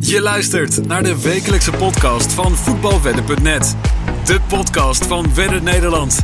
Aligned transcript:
Je 0.00 0.20
luistert 0.20 0.86
naar 0.86 1.02
de 1.02 1.20
wekelijkse 1.20 1.70
podcast 1.70 2.32
van 2.32 2.56
voetbalwedden.net. 2.56 3.76
De 4.24 4.40
podcast 4.48 5.06
van 5.06 5.34
Wedden 5.34 5.64
Nederland. 5.64 6.18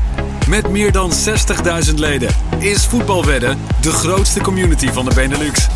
Met 0.48 0.70
meer 0.70 0.92
dan 0.92 1.12
60.000 1.88 1.94
leden 1.94 2.28
is 2.58 2.86
Voetbalwedden 2.86 3.58
de 3.80 3.90
grootste 3.90 4.40
community 4.40 4.88
van 4.88 5.04
de 5.04 5.14
Benelux. 5.14 5.68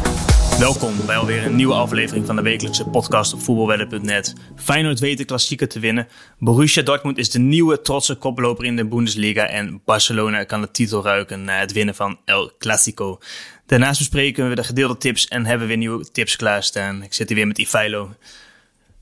Welkom 0.59 1.07
bij 1.07 1.17
alweer 1.17 1.47
een 1.47 1.55
nieuwe 1.55 1.75
aflevering 1.75 2.27
van 2.27 2.37
de 2.37 2.43
wekelijkse 2.43 2.85
podcast 2.85 3.33
op 3.33 3.41
voetbalwedden.net. 3.41 4.35
Feyenoord 4.57 4.99
weet 4.99 5.19
de 5.19 5.25
klassieker 5.25 5.69
te 5.69 5.79
winnen. 5.79 6.09
Borussia 6.39 6.83
Dortmund 6.83 7.19
is 7.19 7.31
de 7.31 7.39
nieuwe 7.39 7.81
trotse 7.81 8.15
koploper 8.15 8.65
in 8.65 8.77
de 8.77 8.87
Bundesliga. 8.87 9.47
En 9.47 9.81
Barcelona 9.85 10.45
kan 10.45 10.61
de 10.61 10.71
titel 10.71 11.03
ruiken 11.03 11.45
na 11.45 11.59
het 11.59 11.73
winnen 11.73 11.95
van 11.95 12.19
El 12.25 12.53
Clasico. 12.59 13.19
Daarnaast 13.67 13.99
bespreken 13.99 14.49
we 14.49 14.55
de 14.55 14.65
gedeelde 14.65 14.97
tips 14.97 15.29
en 15.29 15.47
hebben 15.47 15.61
we 15.61 15.67
weer 15.67 15.77
nieuwe 15.77 16.11
tips 16.11 16.37
klaarstaan. 16.37 17.03
Ik 17.03 17.15
zit 17.15 17.29
hier 17.29 17.37
weer 17.37 17.47
met 17.47 17.59
Ivailo. 17.59 18.15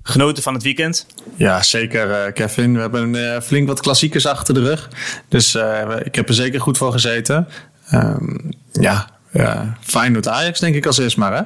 Genoten 0.02 0.42
van 0.42 0.54
het 0.54 0.62
weekend? 0.62 1.06
Ja, 1.36 1.62
zeker 1.62 2.26
uh, 2.26 2.32
Kevin. 2.32 2.74
We 2.74 2.80
hebben 2.80 3.14
uh, 3.14 3.40
flink 3.40 3.68
wat 3.68 3.80
klassiekers 3.80 4.26
achter 4.26 4.54
de 4.54 4.60
rug. 4.62 4.90
Dus 5.28 5.54
uh, 5.54 5.96
ik 6.04 6.14
heb 6.14 6.28
er 6.28 6.34
zeker 6.34 6.60
goed 6.60 6.78
voor 6.78 6.92
gezeten. 6.92 7.48
Um, 7.92 8.50
ja, 8.72 9.15
ja, 9.36 9.76
Feyenoord 9.80 10.28
Ajax 10.28 10.60
denk 10.60 10.74
ik 10.74 10.86
als 10.86 10.98
eerst 10.98 11.16
maar 11.16 11.32
hè? 11.32 11.42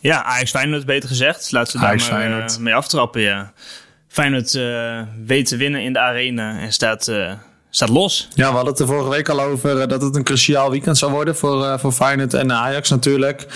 Ja, 0.00 0.24
Ajax 0.24 0.50
Feyenoord 0.50 0.86
beter 0.86 1.08
gezegd. 1.08 1.52
Laten 1.52 1.80
we 1.80 1.86
daar 1.86 2.08
maar 2.10 2.50
uh, 2.50 2.56
mee 2.56 2.74
aftrappen, 2.74 3.20
ja. 3.20 3.52
Feyenoord 4.08 4.54
uh, 4.54 5.00
weet 5.26 5.46
te 5.46 5.56
winnen 5.56 5.82
in 5.82 5.92
de 5.92 5.98
arena 5.98 6.58
en 6.58 6.72
staat, 6.72 7.08
uh, 7.08 7.32
staat 7.70 7.88
los. 7.88 8.28
Ja, 8.34 8.48
we 8.48 8.54
hadden 8.54 8.72
het 8.72 8.80
er 8.80 8.86
vorige 8.86 9.08
week 9.10 9.28
al 9.28 9.40
over 9.40 9.88
dat 9.88 10.02
het 10.02 10.16
een 10.16 10.24
cruciaal 10.24 10.70
weekend 10.70 10.98
zou 10.98 11.12
worden 11.12 11.36
voor, 11.36 11.78
voor 11.78 11.92
Feyenoord 11.92 12.34
en 12.34 12.52
Ajax 12.52 12.90
natuurlijk. 12.90 13.46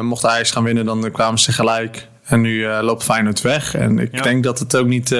mocht 0.00 0.24
Ajax 0.24 0.50
gaan 0.50 0.64
winnen, 0.64 0.84
dan 0.84 1.10
kwamen 1.12 1.38
ze 1.38 1.52
gelijk. 1.52 2.08
En 2.24 2.40
nu 2.40 2.66
loopt 2.66 3.04
Feyenoord 3.04 3.40
weg. 3.40 3.74
En 3.74 3.98
ik 3.98 4.16
ja. 4.16 4.22
denk 4.22 4.44
dat 4.44 4.58
het 4.58 4.76
ook 4.76 4.86
niet, 4.86 5.16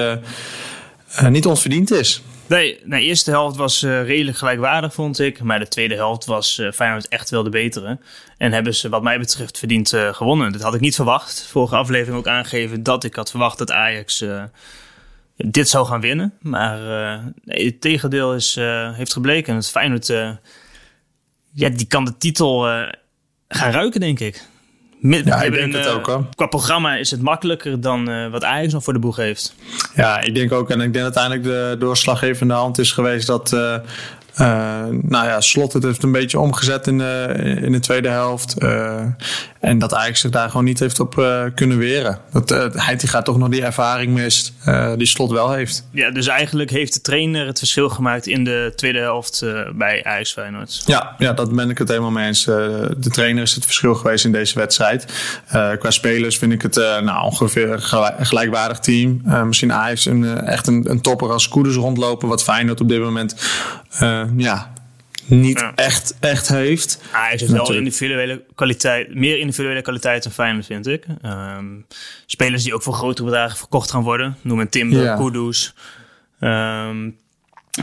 niet 1.29 1.45
onverdiend 1.45 1.91
is. 1.91 2.21
Nee, 2.47 2.79
de 2.85 3.01
eerste 3.01 3.31
helft 3.31 3.57
was 3.57 3.83
uh, 3.83 4.03
redelijk 4.03 4.37
gelijkwaardig, 4.37 4.93
vond 4.93 5.19
ik. 5.19 5.41
Maar 5.41 5.59
de 5.59 5.67
tweede 5.67 5.95
helft 5.95 6.25
was 6.25 6.57
uh, 6.57 6.71
Feyenoord 6.71 7.07
echt 7.07 7.29
wel 7.29 7.43
de 7.43 7.49
betere. 7.49 7.99
En 8.37 8.51
hebben 8.51 8.75
ze, 8.75 8.89
wat 8.89 9.03
mij 9.03 9.19
betreft, 9.19 9.57
verdiend 9.57 9.93
uh, 9.93 10.13
gewonnen. 10.13 10.51
Dat 10.51 10.61
had 10.61 10.73
ik 10.73 10.79
niet 10.79 10.95
verwacht. 10.95 11.47
Vorige 11.47 11.75
aflevering 11.75 12.17
ook 12.17 12.27
aangegeven 12.27 12.83
dat 12.83 13.03
ik 13.03 13.15
had 13.15 13.29
verwacht 13.29 13.57
dat 13.57 13.71
Ajax 13.71 14.25
dit 15.37 15.69
zou 15.69 15.85
gaan 15.85 16.01
winnen. 16.01 16.33
Maar 16.39 16.79
nee, 17.43 17.65
het 17.65 17.81
tegendeel 17.81 18.35
is, 18.35 18.55
heeft 18.93 19.13
gebleken. 19.13 19.55
Het 19.55 19.69
Feyenoord, 19.69 20.07
ja, 21.53 21.69
die 21.69 21.87
kan 21.87 22.05
de 22.05 22.17
titel 22.17 22.61
gaan 23.47 23.71
ruiken, 23.71 23.99
denk 23.99 24.19
ik. 24.19 24.45
Met, 24.99 25.25
ja, 25.25 25.41
ik 25.41 25.51
denk 25.51 25.73
een, 25.73 25.79
het 25.79 25.89
ook 25.89 26.05
hoor. 26.05 26.25
Qua 26.35 26.45
programma 26.45 26.95
is 26.95 27.11
het 27.11 27.21
makkelijker 27.21 27.81
dan 27.81 28.09
uh, 28.09 28.31
wat 28.31 28.43
Ajax 28.43 28.73
nog 28.73 28.83
voor 28.83 28.93
de 28.93 28.99
boeg 28.99 29.15
heeft. 29.15 29.55
Ja, 29.95 30.21
ik 30.21 30.35
denk 30.35 30.51
ook. 30.51 30.69
En 30.69 30.81
ik 30.81 30.93
denk 30.93 31.03
uiteindelijk 31.03 31.43
de 31.43 31.75
doorslaggevende 31.79 32.53
hand 32.53 32.77
is 32.77 32.91
geweest 32.91 33.27
dat 33.27 33.51
uh, 33.53 33.75
uh, 34.41 34.47
nou 35.01 35.27
ja, 35.27 35.41
Slot 35.41 35.73
het 35.73 35.83
heeft 35.83 36.03
een 36.03 36.11
beetje 36.11 36.39
omgezet 36.39 36.87
in 36.87 36.97
de, 36.97 37.33
in 37.61 37.71
de 37.71 37.79
tweede 37.79 38.09
helft. 38.09 38.55
Uh, 38.59 39.01
en 39.59 39.79
dat 39.79 39.93
Ajax 39.93 40.19
zich 40.19 40.31
daar 40.31 40.49
gewoon 40.49 40.65
niet 40.65 40.79
heeft 40.79 40.99
op 40.99 41.17
uh, 41.17 41.43
kunnen 41.55 41.77
weren. 41.77 42.19
Dat 42.31 42.49
hij 42.73 42.95
die 42.95 43.09
gaat 43.09 43.25
toch 43.25 43.37
nog 43.37 43.49
die 43.49 43.63
ervaring 43.63 44.13
mist 44.13 44.53
die 44.97 45.07
Slot 45.07 45.31
wel 45.31 45.51
heeft. 45.51 45.87
Ja, 45.91 46.11
dus 46.11 46.27
eigenlijk 46.27 46.69
heeft 46.69 46.93
de 46.93 47.01
trainer 47.01 47.45
het 47.45 47.57
verschil 47.57 47.89
gemaakt 47.89 48.27
in 48.27 48.43
de 48.43 48.73
tweede 48.75 48.99
helft 48.99 49.45
bij 49.75 50.03
Ajax 50.03 50.33
Feyenoord. 50.33 50.83
Ja, 50.85 51.15
ja, 51.17 51.33
dat 51.33 51.55
ben 51.55 51.69
ik 51.69 51.77
het 51.77 51.87
helemaal 51.87 52.11
mee 52.11 52.27
eens. 52.27 52.43
de 52.43 53.09
trainer 53.11 53.43
is 53.43 53.55
het 53.55 53.65
verschil 53.65 53.95
geweest 53.95 54.25
in 54.25 54.31
deze 54.31 54.59
wedstrijd. 54.59 55.05
qua 55.79 55.91
spelers 55.91 56.37
vind 56.37 56.51
ik 56.51 56.61
het 56.61 56.75
nou, 56.75 57.23
ongeveer 57.23 57.71
een 57.71 58.25
gelijkwaardig 58.25 58.79
team. 58.79 59.21
misschien 59.45 59.73
Ajax 59.73 60.05
een, 60.05 60.41
echt 60.41 60.67
een, 60.67 60.89
een 60.89 61.01
topper 61.01 61.31
als 61.31 61.47
Koeders 61.47 61.75
rondlopen. 61.75 62.27
Wat 62.27 62.43
Feyenoord 62.43 62.81
op 62.81 62.89
dit 62.89 63.01
moment 63.01 63.35
ja, 64.35 64.73
niet 65.25 65.59
ja. 65.59 65.71
echt, 65.75 66.15
echt 66.19 66.47
heeft. 66.47 67.01
Ajax 67.11 67.41
heeft 67.41 67.53
wel 67.53 67.73
individuele 67.73 68.43
kwaliteit, 68.55 69.15
meer 69.15 69.37
individuele 69.37 69.81
kwaliteit 69.81 70.23
dan 70.23 70.31
Feyenoord, 70.31 70.65
vind 70.65 70.87
ik. 70.87 71.05
Um, 71.25 71.85
spelers 72.25 72.63
die 72.63 72.73
ook 72.73 72.83
voor 72.83 72.93
grote 72.93 73.23
bedragen 73.23 73.57
verkocht 73.57 73.91
gaan 73.91 74.03
worden. 74.03 74.37
Noem 74.41 74.59
een 74.59 74.69
Timber, 74.69 75.03
ja. 75.03 75.15
Kudus. 75.15 75.73
Um, 76.39 77.17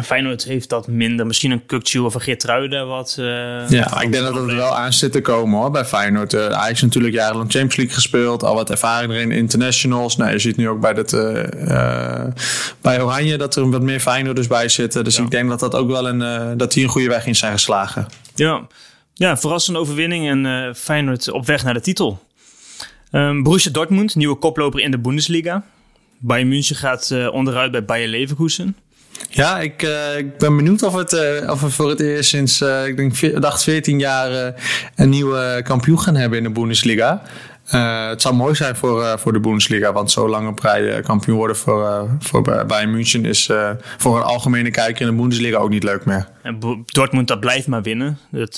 Feyenoord 0.02 0.44
heeft 0.44 0.68
dat 0.68 0.88
minder. 0.88 1.26
Misschien 1.26 1.50
een 1.50 1.66
Kukcu 1.66 1.98
of 1.98 2.14
een 2.14 2.20
Geertruiden 2.20 2.88
wat... 2.88 3.16
Uh, 3.20 3.26
ja, 3.68 4.00
ik 4.00 4.12
denk 4.12 4.24
dat 4.24 4.34
het 4.34 4.50
er 4.50 4.56
wel 4.56 4.76
aan 4.76 4.92
zit 4.92 5.12
te 5.12 5.20
komen 5.20 5.60
hoor, 5.60 5.70
bij 5.70 5.84
Feyenoord. 5.84 6.32
Uh, 6.32 6.46
Ajax 6.46 6.82
natuurlijk 6.82 7.14
jarenlang 7.14 7.50
Champions 7.50 7.76
League 7.76 7.94
gespeeld. 7.94 8.42
Al 8.42 8.54
wat 8.54 8.70
ervaring 8.70 9.12
erin, 9.12 9.30
internationals. 9.30 10.16
Nou, 10.16 10.30
je 10.30 10.38
ziet 10.38 10.56
nu 10.56 10.68
ook 10.68 10.80
bij, 10.80 10.94
dat, 10.94 11.12
uh, 11.12 12.24
bij 12.80 13.02
Oranje 13.02 13.36
dat 13.36 13.56
er 13.56 13.70
wat 13.70 13.82
meer 13.82 14.00
Feyenoorders 14.00 14.46
bij 14.46 14.68
zitten. 14.68 15.04
Dus 15.04 15.16
ja. 15.16 15.22
ik 15.22 15.30
denk 15.30 15.48
dat 15.48 15.60
dat 15.60 15.74
ook 15.74 15.90
wel 15.90 16.08
een, 16.08 16.58
dat 16.58 16.72
die 16.72 16.84
een 16.84 16.90
goede 16.90 17.08
weg 17.08 17.26
in 17.26 17.36
zijn 17.36 17.52
geslagen. 17.52 18.06
Ja, 18.34 18.66
ja 19.14 19.36
verrassende 19.36 19.78
overwinning 19.78 20.28
en 20.28 20.74
Feyenoord 20.76 21.30
op 21.30 21.46
weg 21.46 21.64
naar 21.64 21.74
de 21.74 21.80
titel. 21.80 22.22
Um, 23.12 23.42
Borussia 23.42 23.72
Dortmund, 23.72 24.14
nieuwe 24.14 24.36
koploper 24.36 24.80
in 24.80 24.90
de 24.90 24.98
Bundesliga. 24.98 25.64
Bayern 26.18 26.48
München 26.48 26.76
gaat 26.76 27.30
onderuit 27.30 27.70
bij 27.70 27.84
Bayer 27.84 28.08
Leverkusen. 28.08 28.76
Ja, 29.28 29.60
ik, 29.60 29.82
uh, 29.82 30.18
ik 30.18 30.38
ben 30.38 30.56
benieuwd 30.56 30.82
of, 30.82 30.94
het, 30.94 31.12
uh, 31.12 31.50
of 31.50 31.60
we 31.60 31.70
voor 31.70 31.88
het 31.88 32.00
eerst 32.00 32.30
sinds, 32.30 32.60
uh, 32.60 32.86
ik 32.86 32.96
denk, 32.96 33.40
dacht 33.42 33.62
14 33.62 33.98
jaar 33.98 34.54
een 34.94 35.08
nieuwe 35.08 35.60
kampioen 35.64 36.00
gaan 36.00 36.16
hebben 36.16 36.38
in 36.38 36.44
de 36.44 36.50
Bundesliga. 36.50 37.22
het 38.08 38.22
zou 38.22 38.34
mooi 38.34 38.54
zijn 38.54 38.76
voor, 38.76 39.18
voor 39.18 39.32
de 39.32 39.40
Bundesliga, 39.40 39.92
want 39.92 40.10
zo 40.10 40.28
lang 40.28 40.48
op 40.48 40.58
rij 40.58 41.00
kampioen 41.00 41.36
worden 41.36 41.56
voor, 41.56 42.08
voor 42.18 42.42
Bayern 42.42 42.90
München 42.90 43.24
is 43.24 43.50
voor 43.98 44.16
een 44.16 44.22
algemene 44.22 44.70
kijker 44.70 45.06
in 45.06 45.12
de 45.12 45.20
Bundesliga 45.20 45.58
ook 45.58 45.70
niet 45.70 45.84
leuk 45.84 46.04
meer. 46.04 46.28
En 46.42 46.84
Dortmund 46.86 47.28
dat 47.28 47.40
blijft 47.40 47.66
maar 47.66 47.82
winnen. 47.82 48.18
Dat, 48.30 48.56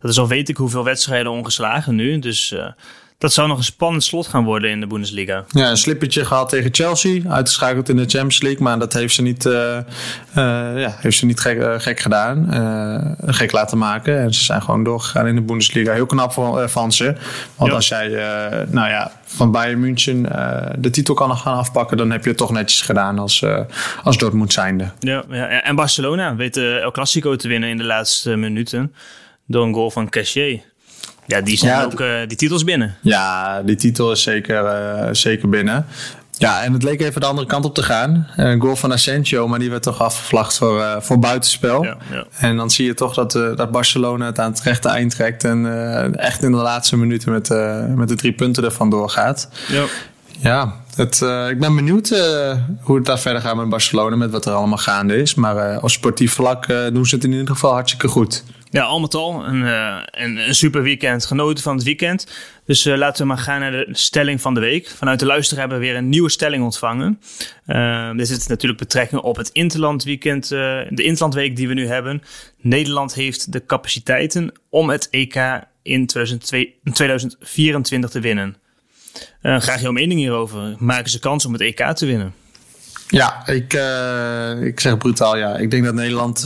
dat 0.00 0.10
is 0.10 0.18
al 0.18 0.28
weet 0.28 0.48
ik 0.48 0.56
hoeveel 0.56 0.84
wedstrijden 0.84 1.32
ongeslagen 1.32 1.94
nu. 1.94 2.18
Dus 2.18 2.54
dat 3.24 3.32
zou 3.32 3.48
nog 3.48 3.58
een 3.58 3.64
spannend 3.64 4.04
slot 4.04 4.26
gaan 4.26 4.44
worden 4.44 4.70
in 4.70 4.80
de 4.80 4.86
Bundesliga. 4.86 5.44
Ja, 5.48 5.70
een 5.70 5.76
slippertje 5.76 6.24
gehad 6.24 6.48
tegen 6.48 6.74
Chelsea. 6.74 7.30
Uitgeschakeld 7.30 7.88
in 7.88 7.96
de 7.96 8.02
Champions 8.02 8.40
League. 8.42 8.62
Maar 8.62 8.78
dat 8.78 8.92
heeft 8.92 9.14
ze 9.14 9.22
niet, 9.22 9.44
uh, 9.44 9.52
uh, 9.52 9.82
ja, 10.80 10.96
heeft 10.96 11.16
ze 11.16 11.26
niet 11.26 11.40
gek, 11.40 11.58
uh, 11.58 11.74
gek 11.78 12.00
gedaan. 12.00 12.46
gek 13.26 13.52
laten 13.52 13.78
maken. 13.78 14.18
En 14.20 14.34
ze 14.34 14.44
zijn 14.44 14.62
gewoon 14.62 14.84
doorgegaan 14.84 15.26
in 15.26 15.34
de 15.34 15.40
Bundesliga. 15.40 15.92
Heel 15.92 16.06
knap 16.06 16.32
van, 16.32 16.70
van 16.70 16.92
ze. 16.92 17.14
Want 17.56 17.72
als 17.72 17.88
jij 17.88 18.08
nou 18.68 18.88
ja, 18.88 19.12
van 19.24 19.50
Bayern 19.50 19.80
München 19.80 20.22
de 20.78 20.90
titel 20.90 21.14
kan 21.14 21.36
gaan 21.36 21.56
afpakken... 21.56 21.96
dan 21.96 22.10
heb 22.10 22.22
je 22.22 22.28
het 22.28 22.38
toch 22.38 22.50
netjes 22.50 22.80
gedaan 22.80 23.18
als, 23.18 23.44
als 24.02 24.18
Dortmund 24.18 24.52
zijnde. 24.52 24.90
Ja, 24.98 25.24
ja, 25.30 25.62
en 25.62 25.76
Barcelona 25.76 26.36
weet 26.36 26.56
El 26.56 26.90
Clasico 26.90 27.36
te 27.36 27.48
winnen 27.48 27.68
in 27.68 27.76
de 27.76 27.84
laatste 27.84 28.36
minuten. 28.36 28.94
Door 29.46 29.66
een 29.66 29.74
goal 29.74 29.90
van 29.90 30.08
Cassier. 30.08 30.72
Ja, 31.26 31.40
die 31.40 31.56
zijn 31.56 31.72
ja, 31.72 31.84
ook 31.84 32.00
uh, 32.00 32.16
die 32.26 32.36
titels 32.36 32.64
binnen. 32.64 32.96
Ja, 33.00 33.62
die 33.62 33.76
titel 33.76 34.12
is 34.12 34.22
zeker, 34.22 34.64
uh, 34.64 35.08
zeker 35.12 35.48
binnen. 35.48 35.86
Ja, 36.38 36.62
en 36.62 36.72
het 36.72 36.82
leek 36.82 37.00
even 37.00 37.20
de 37.20 37.26
andere 37.26 37.46
kant 37.46 37.64
op 37.64 37.74
te 37.74 37.82
gaan. 37.82 38.28
Een 38.36 38.60
goal 38.60 38.76
van 38.76 38.92
Asensio, 38.92 39.48
maar 39.48 39.58
die 39.58 39.70
werd 39.70 39.82
toch 39.82 40.00
afgevlacht 40.00 40.56
voor, 40.56 40.78
uh, 40.78 40.96
voor 41.00 41.18
buitenspel. 41.18 41.84
Ja, 41.84 41.96
ja. 42.10 42.24
En 42.38 42.56
dan 42.56 42.70
zie 42.70 42.86
je 42.86 42.94
toch 42.94 43.14
dat, 43.14 43.32
dat 43.32 43.70
Barcelona 43.70 44.26
het 44.26 44.38
aan 44.38 44.50
het 44.50 44.60
rechte 44.60 44.88
eind 44.88 45.10
trekt. 45.10 45.44
En 45.44 46.16
echt 46.18 46.42
in 46.42 46.50
de 46.50 46.56
laatste 46.56 46.96
minuten 46.96 47.32
met, 47.32 47.48
met 47.96 48.08
de 48.08 48.14
drie 48.16 48.32
punten 48.32 48.64
ervan 48.64 48.90
doorgaat. 48.90 49.48
Ja, 49.68 49.84
ja 50.38 50.74
het, 50.94 51.14
ik 51.50 51.58
ben 51.58 51.74
benieuwd 51.74 52.08
hoe 52.80 52.96
het 52.96 53.06
daar 53.06 53.18
verder 53.18 53.42
gaat 53.42 53.56
met 53.56 53.68
Barcelona. 53.68 54.16
Met 54.16 54.30
wat 54.30 54.46
er 54.46 54.52
allemaal 54.52 54.78
gaande 54.78 55.16
is. 55.16 55.34
Maar 55.34 55.82
op 55.82 55.90
sportief 55.90 56.32
vlak 56.32 56.66
doen 56.92 57.06
ze 57.06 57.14
het 57.14 57.24
in 57.24 57.32
ieder 57.32 57.46
geval 57.46 57.72
hartstikke 57.72 58.08
goed. 58.08 58.44
Ja, 58.74 58.82
al 58.82 59.00
met 59.00 59.14
al 59.14 59.44
een, 59.44 59.62
uh, 59.62 59.96
een, 60.10 60.36
een, 60.36 60.54
super 60.54 60.82
weekend. 60.82 61.26
Genoten 61.26 61.62
van 61.62 61.74
het 61.74 61.84
weekend. 61.84 62.26
Dus 62.64 62.86
uh, 62.86 62.96
laten 62.96 63.22
we 63.22 63.28
maar 63.28 63.38
gaan 63.38 63.60
naar 63.60 63.70
de 63.70 63.88
stelling 63.90 64.40
van 64.40 64.54
de 64.54 64.60
week. 64.60 64.88
Vanuit 64.88 65.18
de 65.18 65.26
luisteraar 65.26 65.60
hebben 65.60 65.78
we 65.78 65.86
weer 65.86 65.96
een 65.96 66.08
nieuwe 66.08 66.30
stelling 66.30 66.64
ontvangen. 66.64 67.20
Uh, 67.66 68.16
dit 68.16 68.30
is 68.30 68.46
natuurlijk 68.46 68.80
betrekking 68.80 69.20
op 69.20 69.36
het 69.36 69.48
Interland 69.48 70.04
weekend, 70.04 70.48
de 70.48 70.92
Interlandweek 70.94 71.56
die 71.56 71.68
we 71.68 71.74
nu 71.74 71.86
hebben. 71.86 72.22
Nederland 72.60 73.14
heeft 73.14 73.52
de 73.52 73.66
capaciteiten 73.66 74.52
om 74.68 74.90
het 74.90 75.08
EK 75.10 75.60
in 75.82 76.06
2024 76.06 78.10
te 78.10 78.20
winnen. 78.20 78.56
graag 79.42 79.80
jouw 79.80 79.92
mening 79.92 80.20
hierover. 80.20 80.74
Maken 80.78 81.10
ze 81.10 81.18
kans 81.18 81.46
om 81.46 81.52
het 81.52 81.62
EK 81.62 81.92
te 81.92 82.06
winnen? 82.06 82.34
Ja, 83.08 83.46
ik, 83.46 83.72
ik 84.66 84.80
zeg 84.80 84.98
brutaal 84.98 85.36
ja. 85.36 85.56
Ik 85.56 85.70
denk 85.70 85.84
dat 85.84 85.94
Nederland 85.94 86.44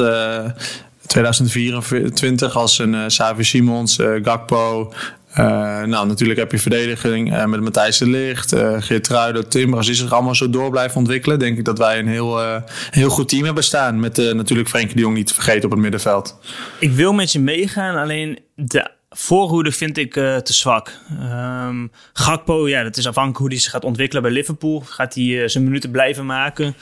2024 1.09 2.57
als 2.57 2.79
een 2.79 2.95
uh, 2.95 3.05
Savi 3.07 3.45
Simons, 3.45 3.99
uh, 3.99 4.25
Gakpo. 4.25 4.93
Uh, 5.31 5.45
nou, 5.83 6.07
natuurlijk 6.07 6.39
heb 6.39 6.53
je 6.53 6.59
verdediging 6.59 7.47
met 7.47 7.61
Matthijs 7.61 7.99
de 7.99 8.09
Ligt, 8.09 8.55
uh, 8.55 8.77
Geert 8.79 9.51
Tim. 9.51 9.75
Als 9.75 9.87
die 9.87 9.95
zich 9.95 10.13
allemaal 10.13 10.35
zo 10.35 10.51
door 10.51 10.71
blijven 10.71 10.97
ontwikkelen, 10.97 11.39
denk 11.39 11.59
ik 11.59 11.65
dat 11.65 11.79
wij 11.79 11.99
een 11.99 12.09
heel, 12.09 12.63
heel 12.91 13.09
goed 13.09 13.29
team 13.29 13.45
hebben 13.45 13.65
staan. 13.65 14.01
Met 14.01 14.17
natuurlijk 14.17 14.69
Frenkie 14.69 14.95
de 14.95 15.01
Jong 15.01 15.17
niet 15.17 15.27
te 15.27 15.35
vergeten 15.35 15.65
op 15.65 15.71
het 15.71 15.81
middenveld. 15.81 16.39
Ik 16.79 16.93
wil 16.93 17.13
met 17.13 17.33
je 17.33 17.41
meegaan, 17.41 17.97
alleen 17.97 18.39
de 18.55 18.91
voorhoede 19.11 19.73
vind 19.73 19.99
ik 19.99 20.13
te 20.13 20.43
zwak. 20.53 20.93
Um, 21.23 21.91
Gakpo, 22.13 22.69
ja, 22.69 22.83
dat 22.83 22.97
is 22.97 23.07
afhankelijk 23.07 23.41
hoe 23.41 23.49
hij 23.49 23.59
zich 23.59 23.71
gaat 23.71 23.85
ontwikkelen 23.85 24.23
bij 24.23 24.33
Liverpool. 24.33 24.81
Gaat 24.81 25.15
hij 25.15 25.49
zijn 25.49 25.65
minuten 25.65 25.91
blijven 25.91 26.27
maken? 26.27 26.75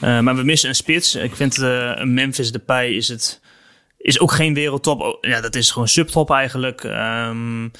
maar 0.00 0.36
we 0.36 0.42
missen 0.42 0.68
een 0.68 0.74
spits. 0.74 1.14
Ik 1.14 1.36
vind 1.36 1.58
Memphis 2.04 2.52
Depay 2.52 2.88
is 2.88 3.08
het 3.08 3.40
is 4.08 4.20
ook 4.20 4.32
geen 4.32 4.54
wereldtop. 4.54 5.00
Oh, 5.00 5.18
ja, 5.20 5.40
dat 5.40 5.54
is 5.54 5.70
gewoon 5.70 5.88
subtop 5.88 6.30
eigenlijk. 6.30 6.82
Um, 6.82 7.70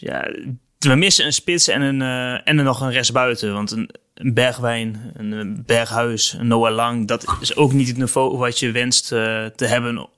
ja, 0.00 0.30
we 0.78 0.94
missen 0.94 1.26
een 1.26 1.32
spits 1.32 1.68
en, 1.68 1.80
een, 1.80 2.00
uh, 2.00 2.32
en 2.32 2.58
er 2.58 2.64
nog 2.64 2.80
een 2.80 2.92
rest 2.92 3.12
buiten. 3.12 3.52
Want 3.52 3.70
een, 3.70 3.90
Bergwijn, 4.34 5.12
een 5.16 5.62
Berghuis, 5.66 6.32
een 6.32 6.46
Noah 6.46 6.74
Lang... 6.74 7.08
dat 7.08 7.36
is 7.40 7.56
ook 7.56 7.72
niet 7.72 7.88
het 7.88 7.96
niveau 7.96 8.36
wat 8.36 8.58
je 8.58 8.70
wenst 8.70 9.12
uh, 9.12 9.46
te 9.46 9.66
hebben 9.66 10.08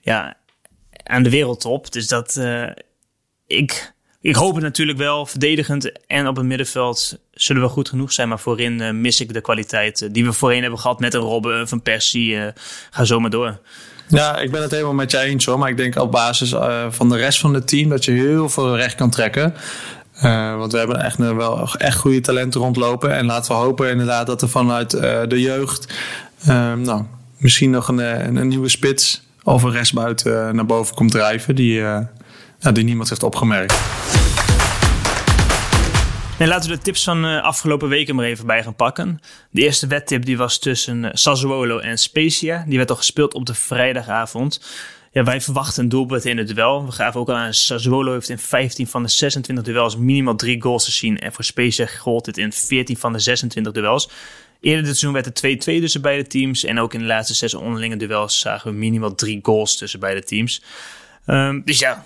ja, 0.00 0.36
aan 1.02 1.22
de 1.22 1.30
wereldtop. 1.30 1.92
Dus 1.92 2.08
dat... 2.08 2.40
Ik, 3.46 3.92
ik 4.20 4.34
hoop 4.34 4.54
het 4.54 4.62
natuurlijk 4.62 4.98
wel. 4.98 5.26
Verdedigend 5.26 6.06
en 6.06 6.28
op 6.28 6.36
het 6.36 6.46
middenveld 6.46 7.18
zullen 7.36 7.62
we 7.62 7.68
goed 7.68 7.88
genoeg 7.88 8.12
zijn. 8.12 8.28
Maar 8.28 8.38
voorin 8.38 9.00
mis 9.00 9.20
ik 9.20 9.32
de 9.32 9.40
kwaliteit 9.40 10.08
die 10.14 10.24
we 10.24 10.32
voorheen 10.32 10.62
hebben 10.62 10.80
gehad... 10.80 11.00
met 11.00 11.14
een 11.14 11.20
Robben, 11.20 11.68
Van 11.68 11.82
Persie. 11.82 12.52
ga 12.90 13.04
zo 13.04 13.20
maar 13.20 13.30
door. 13.30 13.58
Ja, 14.08 14.38
ik 14.38 14.50
ben 14.50 14.62
het 14.62 14.70
helemaal 14.70 14.94
met 14.94 15.10
je 15.10 15.18
eens 15.18 15.44
hoor. 15.44 15.58
Maar 15.58 15.68
ik 15.68 15.76
denk 15.76 15.98
op 15.98 16.12
basis 16.12 16.54
van 16.88 17.08
de 17.08 17.16
rest 17.16 17.38
van 17.40 17.54
het 17.54 17.68
team 17.68 17.88
dat 17.88 18.04
je 18.04 18.10
heel 18.10 18.48
veel 18.48 18.76
recht 18.76 18.94
kan 18.94 19.10
trekken. 19.10 19.54
Want 20.56 20.72
we 20.72 20.78
hebben 20.78 21.04
echt 21.04 21.16
wel 21.16 21.74
echt 21.78 21.98
goede 21.98 22.20
talenten 22.20 22.60
rondlopen. 22.60 23.14
En 23.14 23.26
laten 23.26 23.52
we 23.52 23.58
hopen 23.58 23.90
inderdaad 23.90 24.26
dat 24.26 24.42
er 24.42 24.48
vanuit 24.48 24.90
de 25.30 25.40
jeugd 25.40 25.94
nou, 26.76 27.04
misschien 27.36 27.70
nog 27.70 27.88
een, 27.88 28.36
een, 28.36 28.48
nieuwe 28.48 28.68
spits 28.68 29.22
of 29.42 29.62
een 29.62 29.72
restbuiten 29.72 30.54
naar 30.54 30.66
boven 30.66 30.94
komt 30.94 31.10
drijven. 31.10 31.54
Die, 31.54 31.82
die 32.72 32.84
niemand 32.84 33.08
heeft 33.08 33.22
opgemerkt. 33.22 33.74
Laten 36.38 36.70
we 36.70 36.76
de 36.76 36.82
tips 36.82 37.04
van 37.04 37.24
uh, 37.24 37.42
afgelopen 37.42 37.88
weken 37.88 38.14
maar 38.14 38.24
even 38.24 38.46
bij 38.46 38.62
gaan 38.62 38.74
pakken. 38.74 39.20
De 39.50 39.62
eerste 39.62 39.86
wedtip 39.86 40.24
die 40.24 40.36
was 40.36 40.58
tussen 40.58 41.04
uh, 41.04 41.10
Sassuolo 41.12 41.78
en 41.78 41.98
Spezia. 41.98 42.64
Die 42.66 42.76
werd 42.76 42.90
al 42.90 42.96
gespeeld 42.96 43.34
op 43.34 43.46
de 43.46 43.54
vrijdagavond. 43.54 44.60
Ja, 45.12 45.24
wij 45.24 45.40
verwachten 45.40 45.82
een 45.82 45.88
doelpunt 45.88 46.24
in 46.24 46.38
het 46.38 46.48
duel. 46.48 46.86
We 46.86 46.92
gaven 46.92 47.20
ook 47.20 47.28
al 47.28 47.34
aan, 47.34 47.54
Sassuolo 47.54 48.12
heeft 48.12 48.28
in 48.28 48.38
15 48.38 48.86
van 48.86 49.02
de 49.02 49.08
26 49.08 49.64
duels 49.64 49.96
minimaal 49.96 50.36
drie 50.36 50.62
goals 50.62 50.84
gezien. 50.84 51.18
En 51.18 51.32
voor 51.32 51.44
Spezia 51.44 51.86
gold 51.86 52.26
het 52.26 52.38
in 52.38 52.52
14 52.52 52.96
van 52.96 53.12
de 53.12 53.18
26 53.18 53.72
duels. 53.72 54.10
Eerder 54.60 54.84
dit 54.84 54.96
seizoen 54.96 55.22
werd 55.22 55.40
het 55.40 55.56
2-2 55.56 55.80
tussen 55.80 56.02
beide 56.02 56.26
teams. 56.26 56.64
En 56.64 56.78
ook 56.78 56.94
in 56.94 57.00
de 57.00 57.06
laatste 57.06 57.34
zes 57.34 57.54
onderlinge 57.54 57.96
duels 57.96 58.38
zagen 58.38 58.70
we 58.70 58.76
minimaal 58.76 59.14
drie 59.14 59.38
goals 59.42 59.76
tussen 59.76 60.00
beide 60.00 60.22
teams. 60.22 60.62
Um, 61.26 61.62
dus 61.64 61.78
ja, 61.78 62.04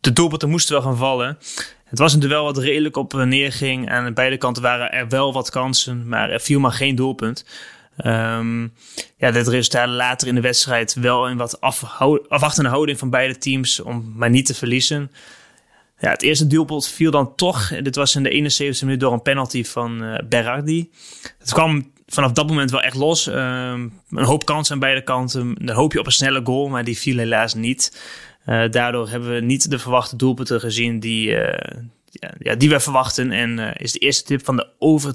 de 0.00 0.12
doelpunten 0.12 0.48
moesten 0.48 0.72
wel 0.74 0.82
gaan 0.82 0.96
vallen. 0.96 1.38
Het 1.88 1.98
was 1.98 2.12
een 2.12 2.20
duel 2.20 2.44
wat 2.44 2.58
redelijk 2.58 2.96
op 2.96 3.12
neerging. 3.12 3.90
Aan 3.90 4.14
beide 4.14 4.36
kanten 4.36 4.62
waren 4.62 4.92
er 4.92 5.08
wel 5.08 5.32
wat 5.32 5.50
kansen, 5.50 6.08
maar 6.08 6.30
er 6.30 6.40
viel 6.40 6.60
maar 6.60 6.72
geen 6.72 6.94
doelpunt. 6.94 7.44
Um, 8.04 8.72
ja, 9.16 9.30
dit 9.30 9.48
resultaat 9.48 9.88
later 9.88 10.28
in 10.28 10.34
de 10.34 10.40
wedstrijd 10.40 10.94
wel 10.94 11.28
in 11.28 11.36
wat 11.36 11.60
afwachtende 11.60 12.68
houding 12.68 12.98
van 12.98 13.10
beide 13.10 13.38
teams 13.38 13.80
om 13.80 14.12
maar 14.16 14.30
niet 14.30 14.46
te 14.46 14.54
verliezen. 14.54 15.10
Ja, 15.98 16.10
het 16.10 16.22
eerste 16.22 16.46
doelpunt 16.46 16.88
viel 16.88 17.10
dan 17.10 17.34
toch. 17.34 17.68
Dit 17.82 17.96
was 17.96 18.14
in 18.14 18.22
de 18.22 18.50
71e 18.74 18.80
minuut 18.80 19.00
door 19.00 19.12
een 19.12 19.22
penalty 19.22 19.64
van 19.64 20.04
uh, 20.04 20.18
Berardi. 20.28 20.90
Het 21.38 21.52
kwam 21.52 21.92
vanaf 22.06 22.32
dat 22.32 22.48
moment 22.48 22.70
wel 22.70 22.82
echt 22.82 22.96
los. 22.96 23.26
Um, 23.26 23.34
een 24.10 24.24
hoop 24.24 24.44
kansen 24.44 24.74
aan 24.74 24.80
beide 24.80 25.02
kanten. 25.02 25.54
Dan 25.60 25.76
hoop 25.76 25.92
je 25.92 25.98
op 25.98 26.06
een 26.06 26.12
snelle 26.12 26.40
goal, 26.44 26.68
maar 26.68 26.84
die 26.84 26.98
viel 26.98 27.18
helaas 27.18 27.54
niet. 27.54 28.00
Uh, 28.48 28.70
daardoor 28.70 29.08
hebben 29.08 29.34
we 29.34 29.40
niet 29.40 29.70
de 29.70 29.78
verwachte 29.78 30.16
doelpunten 30.16 30.60
gezien 30.60 31.00
die, 31.00 31.28
uh, 31.28 31.40
ja, 32.38 32.54
die 32.54 32.68
we 32.68 32.80
verwachten. 32.80 33.32
En 33.32 33.58
uh, 33.58 33.68
is 33.76 33.92
de 33.92 33.98
eerste 33.98 34.24
tip 34.24 34.44
van 34.44 34.56
de 34.56 34.66
over 34.78 35.14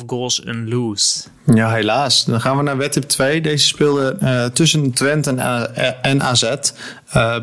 2,5 0.00 0.04
goals 0.06 0.46
een 0.46 0.68
lose. 0.68 1.24
Ja, 1.54 1.70
helaas. 1.70 2.24
Dan 2.24 2.40
gaan 2.40 2.56
we 2.56 2.62
naar 2.62 2.76
wedtip 2.76 3.02
2. 3.02 3.40
Deze 3.40 3.66
speelde 3.66 4.50
tussen 4.52 4.92
Twente 4.92 5.30
en, 5.30 6.02
en 6.02 6.22
AZ. 6.22 6.54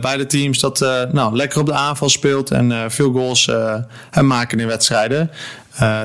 beide 0.02 0.26
teams 0.26 0.60
dat 0.60 0.80
nou, 1.12 1.36
lekker 1.36 1.60
op 1.60 1.66
de 1.66 1.74
aanval 1.74 2.10
speelt 2.10 2.52
en 2.52 2.92
veel 2.92 3.12
goals 3.12 3.52
maken 4.22 4.60
in 4.60 4.68
wedstrijden. 4.68 5.32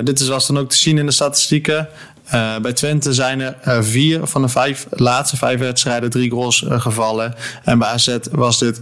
dit 0.05 0.21
is 0.21 0.47
dan 0.47 0.59
ook 0.59 0.71
te 0.71 0.77
zien 0.77 0.99
in 0.99 1.07
de 1.07 1.13
statistieken. 1.13 1.89
Uh, 2.35 2.59
bij 2.59 2.73
Twente 2.73 3.13
zijn 3.15 3.41
er 3.41 3.57
uh, 3.69 3.79
vier 3.83 4.27
van 4.27 4.43
de 4.43 4.49
vijf, 4.49 4.87
laatste 4.91 5.37
vijf 5.37 5.59
wedstrijden 5.59 6.11
drie 6.11 6.31
goals 6.31 6.63
uh, 6.63 6.81
gevallen. 6.81 7.35
En 7.65 7.79
bij 7.79 7.89
AZ 7.89 8.17
was 8.31 8.59
dit 8.59 8.81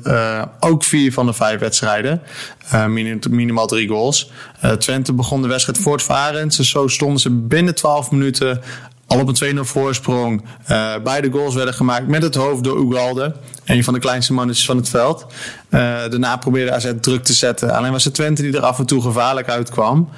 ook 0.61 0.85
vier 0.85 1.13
van 1.13 1.27
de 1.27 1.33
vijf 1.33 1.61
wedstrijden. 1.61 2.23
Minim, 2.89 3.21
minimaal 3.31 3.67
drie 3.67 3.89
goals. 3.89 4.31
Twente 4.79 5.13
begon 5.13 5.43
de 5.43 5.49
wedstrijd 5.49 5.79
voortvarend. 5.79 6.55
Zo 6.55 6.89
stonden 6.89 7.21
ze 7.21 7.31
binnen 7.31 7.75
12 7.75 8.11
minuten 8.11 8.61
al 9.07 9.21
op 9.21 9.41
een 9.41 9.57
2-0 9.57 9.61
voorsprong. 9.61 10.45
Beide 11.05 11.31
goals 11.31 11.55
werden 11.55 11.75
gemaakt 11.75 12.09
met 12.09 12.23
het 12.23 12.35
hoofd 12.35 12.65
door 12.65 12.79
Ugalde. 12.79 13.35
Een 13.67 13.85
van 13.85 13.95
de 13.95 14.01
kleinste 14.01 14.33
mannetjes 14.33 14.67
van 14.67 14.77
het 14.77 14.89
veld. 14.89 15.27
Uh, 15.71 15.81
daarna 15.81 16.37
probeerde 16.37 16.73
AZ 16.73 16.93
druk 17.01 17.25
te 17.25 17.33
zetten. 17.33 17.71
Alleen 17.71 17.93
was 17.93 18.05
het 18.05 18.15
Twente 18.15 18.43
die 18.43 18.57
er 18.57 18.61
af 18.61 18.79
en 18.79 18.87
toe 18.87 19.03
gevaarlijk 19.03 19.49
uitkwam. 19.49 20.09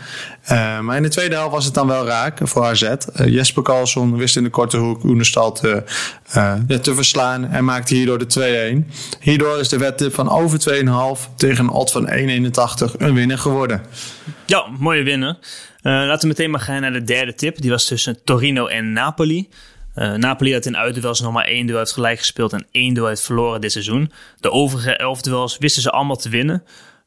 Uh, 0.52 0.80
maar 0.80 0.96
in 0.96 1.02
de 1.02 1.08
tweede 1.08 1.34
helft 1.34 1.52
was 1.52 1.64
het 1.64 1.74
dan 1.74 1.86
wel 1.86 2.06
raak 2.06 2.38
voor 2.42 2.64
AZ. 2.64 2.94
Jesper 3.14 3.62
Karlsson 3.62 4.16
wist 4.16 4.36
in 4.36 4.42
de 4.42 4.50
korte 4.50 4.76
hoek 4.76 5.04
Oenestal 5.04 5.52
te, 5.52 5.82
te 6.80 6.94
verslaan. 6.94 7.44
En 7.44 7.64
maakte 7.64 7.94
hierdoor 7.94 8.18
de 8.18 8.84
2-1. 8.84 8.94
Hierdoor 9.20 9.58
is 9.58 9.68
de 9.68 9.78
wedtip 9.78 10.14
van 10.14 10.28
over 10.28 10.58
2,5 11.18 11.34
tegen 11.36 11.64
een 11.64 11.70
odd 11.70 11.92
van 11.92 12.08
1,81 12.08 12.96
een 12.98 13.14
winnaar 13.14 13.38
geworden. 13.38 13.82
Ja, 14.46 14.66
mooie 14.78 15.02
winnaar. 15.02 15.36
Laten 15.82 16.20
we 16.20 16.26
meteen 16.26 16.50
maar 16.50 16.60
gaan 16.60 16.80
naar 16.80 16.92
de 16.92 17.04
derde 17.04 17.34
tip. 17.34 17.60
Die 17.60 17.70
was 17.70 17.84
tussen 17.84 18.18
Torino 18.24 18.66
en 18.66 18.92
Napoli. 18.92 19.48
Uh, 19.98 20.14
Napoli 20.14 20.52
had 20.52 20.66
in 20.66 20.76
uitduels 20.76 21.20
nog 21.20 21.32
maar 21.32 21.44
één 21.44 21.66
duel 21.66 21.78
uit 21.78 21.92
gelijk 21.92 22.18
gespeeld 22.18 22.52
en 22.52 22.66
één 22.70 22.94
duel 22.94 23.06
uit 23.06 23.20
verloren 23.20 23.60
dit 23.60 23.72
seizoen. 23.72 24.12
De 24.40 24.50
overige 24.50 24.96
elf 24.96 25.22
duels 25.22 25.58
wisten 25.58 25.82
ze 25.82 25.90
allemaal 25.90 26.16
te 26.16 26.28
winnen. 26.28 26.64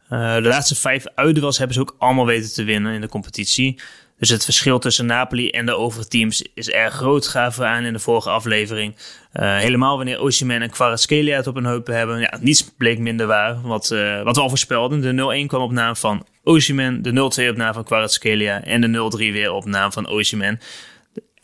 Uh, 0.10 0.36
de 0.36 0.42
laatste 0.42 0.76
vijf 0.76 1.06
uitduels 1.16 1.58
hebben 1.58 1.76
ze 1.76 1.82
ook 1.82 1.96
allemaal 1.98 2.26
weten 2.26 2.54
te 2.54 2.64
winnen 2.64 2.94
in 2.94 3.02
de 3.02 3.08
competitie. 3.08 3.80
Dus 4.22 4.30
het 4.30 4.44
verschil 4.44 4.80
tussen 4.80 5.06
Napoli 5.06 5.50
en 5.50 5.66
de 5.66 5.76
overige 5.76 6.08
teams 6.08 6.46
is 6.54 6.70
erg 6.70 6.94
groot, 6.94 7.28
gaven 7.28 7.62
we 7.62 7.68
aan 7.68 7.84
in 7.84 7.94
de 7.94 8.00
vorige 8.00 8.30
aflevering. 8.30 8.96
Uh, 9.34 9.58
helemaal 9.58 9.96
wanneer 9.98 10.20
Osimhen 10.20 10.62
en 10.62 10.70
Kvaratskhelia 10.70 11.36
het 11.36 11.48
op 11.48 11.56
een 11.56 11.66
heupen 11.66 11.96
hebben. 11.96 12.20
Ja, 12.20 12.38
niets 12.40 12.72
bleek 12.78 13.00
minder 13.00 13.28
waar, 13.28 13.62
wat, 13.62 13.92
uh, 13.94 14.24
wat 14.24 14.36
we 14.36 14.42
al 14.42 14.50
voorspelden. 14.50 15.02
De 15.02 15.44
0-1 15.44 15.48
kwam 15.48 15.62
op 15.62 15.72
naam 15.72 15.96
van 15.96 16.26
Osimhen, 16.44 17.02
de 17.02 17.12
0-2 17.12 17.50
op 17.50 17.56
naam 17.56 17.74
van 17.74 17.84
Kvaratskhelia 17.84 18.64
en 18.64 18.82
de 18.82 19.12
0-3 19.18 19.18
weer 19.18 19.52
op 19.52 19.66
naam 19.66 19.92
van 19.92 20.08
Osimhen. 20.08 20.60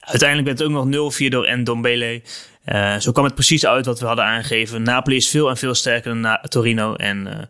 Uiteindelijk 0.07 0.47
werd 0.47 0.59
het 0.59 0.67
ook 0.67 0.89
nog 0.91 1.13
0-4 1.17 1.27
door 1.27 1.57
Ndombele. 1.57 2.21
Uh, 2.65 2.97
zo 2.99 3.11
kwam 3.11 3.25
het 3.25 3.33
precies 3.33 3.65
uit 3.65 3.85
wat 3.85 3.99
we 3.99 4.05
hadden 4.05 4.25
aangegeven. 4.25 4.83
Napoli 4.83 5.15
is 5.15 5.29
veel 5.29 5.49
en 5.49 5.57
veel 5.57 5.73
sterker 5.73 6.21
dan 6.21 6.39
Torino 6.41 6.95
en 6.95 7.49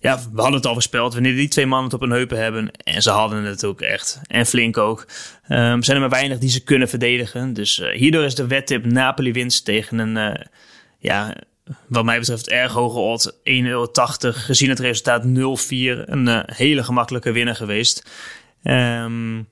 ja, 0.00 0.18
we 0.32 0.40
hadden 0.40 0.56
het 0.56 0.66
al 0.66 0.72
voorspeld. 0.72 1.14
Wanneer 1.14 1.34
die 1.34 1.48
twee 1.48 1.66
mannen 1.66 1.86
het 1.90 1.94
op 1.94 2.00
hun 2.00 2.10
heupen 2.16 2.38
hebben. 2.38 2.70
En 2.84 3.02
ze 3.02 3.10
hadden 3.10 3.44
het 3.44 3.64
ook 3.64 3.80
echt. 3.80 4.20
En 4.26 4.46
flink 4.46 4.78
ook. 4.78 5.00
Um, 5.48 5.82
zijn 5.82 5.96
er 5.96 6.00
maar 6.00 6.08
weinig 6.08 6.38
die 6.38 6.50
ze 6.50 6.64
kunnen 6.64 6.88
verdedigen. 6.88 7.52
Dus 7.52 7.78
uh, 7.78 7.88
hierdoor 7.88 8.24
is 8.24 8.34
de 8.34 8.46
wedtip 8.46 8.84
Napoli 8.84 9.32
winst 9.32 9.64
tegen 9.64 9.98
een, 9.98 10.46
ja, 10.98 11.34
wat 11.86 12.04
mij 12.04 12.18
betreft 12.18 12.48
erg 12.48 12.72
hoge 12.72 12.98
odd. 12.98 13.32
1,80 13.32 13.40
euro. 13.44 13.90
Gezien 14.20 14.68
het 14.68 14.80
resultaat 14.80 15.24
0-4. 15.24 15.28
Een 16.04 16.44
hele 16.46 16.84
gemakkelijke 16.84 17.32
winnaar 17.32 17.56
geweest. 17.56 18.10
Um, 18.62 19.48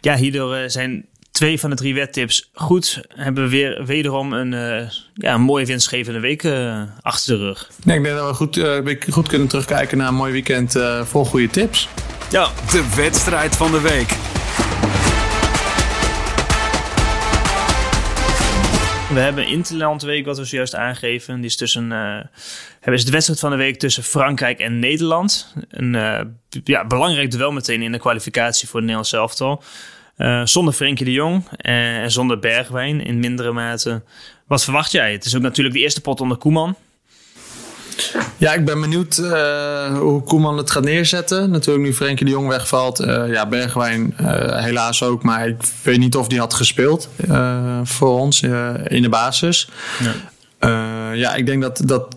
ja, 0.00 0.16
hierdoor 0.16 0.70
zijn 0.70 1.06
twee 1.38 1.60
van 1.60 1.70
de 1.70 1.76
drie 1.76 1.94
wedtips 1.94 2.50
goed. 2.52 3.00
Hebben 3.08 3.44
we 3.44 3.50
weer 3.50 3.84
wederom 3.86 4.32
een, 4.32 4.52
uh, 4.52 4.88
ja, 5.14 5.34
een 5.34 5.40
mooie 5.40 5.66
winstgevende 5.66 6.20
week 6.20 6.42
uh, 6.42 6.82
achter 7.00 7.38
de 7.38 7.44
rug. 7.44 7.70
Nee, 7.84 7.96
ik 7.96 8.04
denk 8.04 8.16
dat 8.16 8.28
we 8.28 8.34
goed, 8.34 8.56
uh, 8.56 8.96
goed 9.10 9.28
kunnen 9.28 9.48
terugkijken 9.48 9.98
naar 9.98 10.08
een 10.08 10.14
mooi 10.14 10.32
weekend 10.32 10.76
vol 11.02 11.24
goede 11.24 11.48
tips. 11.48 11.88
Ja, 12.30 12.48
de 12.70 12.92
wedstrijd 12.96 13.56
van 13.56 13.70
de 13.70 13.80
week. 13.80 14.08
We 19.14 19.20
hebben 19.20 19.46
Interland 19.46 20.02
Week, 20.02 20.24
wat 20.24 20.38
we 20.38 20.44
zojuist 20.44 20.74
aangeven. 20.74 21.36
Die 21.36 21.44
is 21.44 21.56
tussen. 21.56 21.90
Uh, 22.84 22.94
is 22.94 23.04
de 23.04 23.10
wedstrijd 23.10 23.40
van 23.40 23.50
de 23.50 23.56
week 23.56 23.78
tussen 23.78 24.02
Frankrijk 24.02 24.58
en 24.58 24.78
Nederland. 24.78 25.54
Een 25.70 25.94
uh, 25.94 26.20
ja, 26.64 26.86
belangrijk 26.86 27.30
duel 27.30 27.52
meteen 27.52 27.82
in 27.82 27.92
de 27.92 27.98
kwalificatie 27.98 28.68
voor 28.68 28.80
het 28.80 28.88
Nederlands 28.88 29.12
elftal. 29.12 29.62
Uh, 30.18 30.40
zonder 30.44 30.74
Frenkie 30.74 31.04
de 31.04 31.12
Jong 31.12 31.44
en 31.56 32.10
zonder 32.10 32.38
Bergwijn 32.38 33.04
in 33.04 33.18
mindere 33.18 33.52
mate. 33.52 34.02
Wat 34.46 34.64
verwacht 34.64 34.92
jij? 34.92 35.12
Het 35.12 35.24
is 35.24 35.36
ook 35.36 35.42
natuurlijk 35.42 35.76
de 35.76 35.80
eerste 35.82 36.00
pot 36.00 36.20
onder 36.20 36.36
Koeman. 36.36 36.76
Ja, 38.36 38.52
ik 38.52 38.64
ben 38.64 38.80
benieuwd 38.80 39.18
uh, 39.18 39.98
hoe 39.98 40.22
Koeman 40.22 40.56
het 40.56 40.70
gaat 40.70 40.84
neerzetten. 40.84 41.50
Natuurlijk 41.50 41.84
nu 41.84 41.94
Frenkie 41.94 42.26
de 42.26 42.32
Jong 42.32 42.48
wegvalt. 42.48 43.00
Uh, 43.00 43.32
ja, 43.32 43.46
Bergwijn 43.46 44.14
helaas 44.62 45.02
ook. 45.02 45.22
Maar 45.22 45.48
ik 45.48 45.56
weet 45.82 45.98
niet 45.98 46.16
of 46.16 46.28
die 46.28 46.38
had 46.38 46.54
gespeeld 46.54 47.08
voor 47.82 48.18
ons 48.18 48.42
in 48.84 49.02
de 49.02 49.08
basis. 49.08 49.68
Ja, 50.60 51.12
ja 51.12 51.34
ik 51.34 51.46
denk 51.46 51.62
dat, 51.62 51.82
dat 51.84 52.16